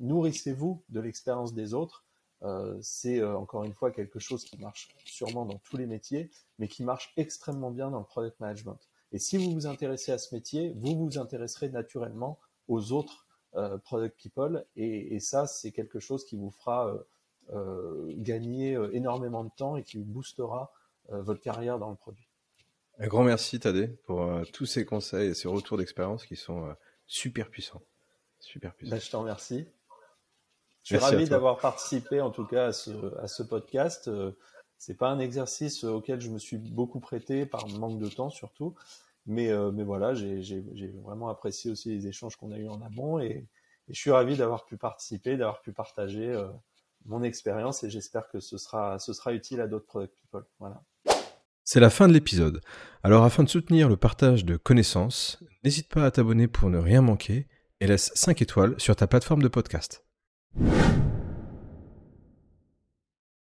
nourrissez-vous 0.00 0.82
de 0.88 1.00
l'expérience 1.00 1.54
des 1.54 1.74
autres. 1.74 2.04
C'est 2.80 3.24
encore 3.24 3.64
une 3.64 3.72
fois 3.72 3.90
quelque 3.90 4.18
chose 4.18 4.44
qui 4.44 4.58
marche 4.58 4.94
sûrement 5.04 5.46
dans 5.46 5.58
tous 5.58 5.76
les 5.76 5.86
métiers, 5.86 6.30
mais 6.58 6.68
qui 6.68 6.84
marche 6.84 7.12
extrêmement 7.16 7.70
bien 7.70 7.90
dans 7.90 7.98
le 7.98 8.04
product 8.04 8.38
management. 8.38 8.78
Et 9.10 9.18
si 9.18 9.36
vous 9.36 9.52
vous 9.52 9.66
intéressez 9.66 10.12
à 10.12 10.18
ce 10.18 10.34
métier, 10.34 10.72
vous 10.76 10.96
vous 10.96 11.18
intéresserez 11.18 11.70
naturellement 11.70 12.38
aux 12.68 12.92
autres 12.92 13.26
product 13.84 14.16
people. 14.16 14.64
Et, 14.76 15.18
ça, 15.18 15.46
c'est 15.46 15.72
quelque 15.72 15.98
chose 15.98 16.24
qui 16.24 16.36
vous 16.36 16.50
fera 16.50 16.94
gagner 18.16 18.78
énormément 18.92 19.44
de 19.44 19.50
temps 19.56 19.76
et 19.76 19.82
qui 19.82 19.98
boostera 19.98 20.72
votre 21.08 21.40
carrière 21.40 21.78
dans 21.78 21.90
le 21.90 21.96
produit. 21.96 22.28
Un 22.98 23.06
grand 23.06 23.24
merci 23.24 23.60
Tadé 23.60 23.88
pour 24.06 24.28
tous 24.52 24.66
ces 24.66 24.84
conseils 24.84 25.30
et 25.30 25.34
ces 25.34 25.48
retours 25.48 25.78
d'expérience 25.78 26.26
qui 26.26 26.36
sont 26.36 26.74
super 27.06 27.50
puissants. 27.50 27.82
Super 28.40 28.74
puissants. 28.74 28.96
Ben, 28.96 29.00
je 29.00 29.10
t'en 29.10 29.20
remercie. 29.20 29.66
Je 30.82 30.96
suis 30.96 31.04
ravi 31.04 31.28
d'avoir 31.28 31.58
participé 31.58 32.20
en 32.20 32.30
tout 32.30 32.46
cas 32.46 32.66
à 32.66 32.72
ce, 32.72 32.90
à 33.18 33.28
ce 33.28 33.42
podcast. 33.42 34.10
C'est 34.78 34.94
pas 34.94 35.08
un 35.08 35.18
exercice 35.18 35.84
auquel 35.84 36.20
je 36.20 36.30
me 36.30 36.38
suis 36.38 36.58
beaucoup 36.58 37.00
prêté 37.00 37.46
par 37.46 37.66
manque 37.68 37.98
de 37.98 38.08
temps 38.08 38.30
surtout, 38.30 38.74
mais, 39.24 39.50
euh, 39.50 39.70
mais 39.72 39.84
voilà, 39.84 40.14
j'ai 40.14 40.92
vraiment 41.02 41.28
apprécié 41.28 41.70
aussi 41.70 41.90
les 41.90 42.06
échanges 42.06 42.36
qu'on 42.36 42.52
a 42.52 42.58
eu 42.58 42.68
en 42.68 42.80
amont 42.82 43.18
et, 43.18 43.46
je 43.88 43.94
suis 43.94 44.10
ravi 44.10 44.36
d'avoir 44.36 44.64
pu 44.64 44.76
participer, 44.76 45.36
d'avoir 45.36 45.62
pu 45.62 45.72
partager 45.72 46.26
euh, 46.26 46.48
mon 47.06 47.22
expérience 47.22 47.84
et 47.84 47.90
j'espère 47.90 48.28
que 48.28 48.40
ce 48.40 48.58
sera, 48.58 48.98
ce 48.98 49.12
sera 49.12 49.32
utile 49.32 49.60
à 49.60 49.66
d'autres 49.66 49.86
product 49.86 50.14
people. 50.20 50.44
Voilà. 50.58 50.82
C'est 51.64 51.80
la 51.80 51.90
fin 51.90 52.06
de 52.06 52.12
l'épisode. 52.12 52.60
Alors 53.02 53.24
afin 53.24 53.42
de 53.42 53.48
soutenir 53.48 53.88
le 53.88 53.96
partage 53.96 54.44
de 54.44 54.56
connaissances, 54.56 55.42
n'hésite 55.64 55.88
pas 55.88 56.04
à 56.04 56.10
t'abonner 56.10 56.46
pour 56.46 56.70
ne 56.70 56.78
rien 56.78 57.02
manquer 57.02 57.48
et 57.80 57.86
laisse 57.86 58.12
5 58.14 58.40
étoiles 58.42 58.74
sur 58.78 58.96
ta 58.96 59.06
plateforme 59.06 59.42
de 59.42 59.48
podcast. 59.48 60.04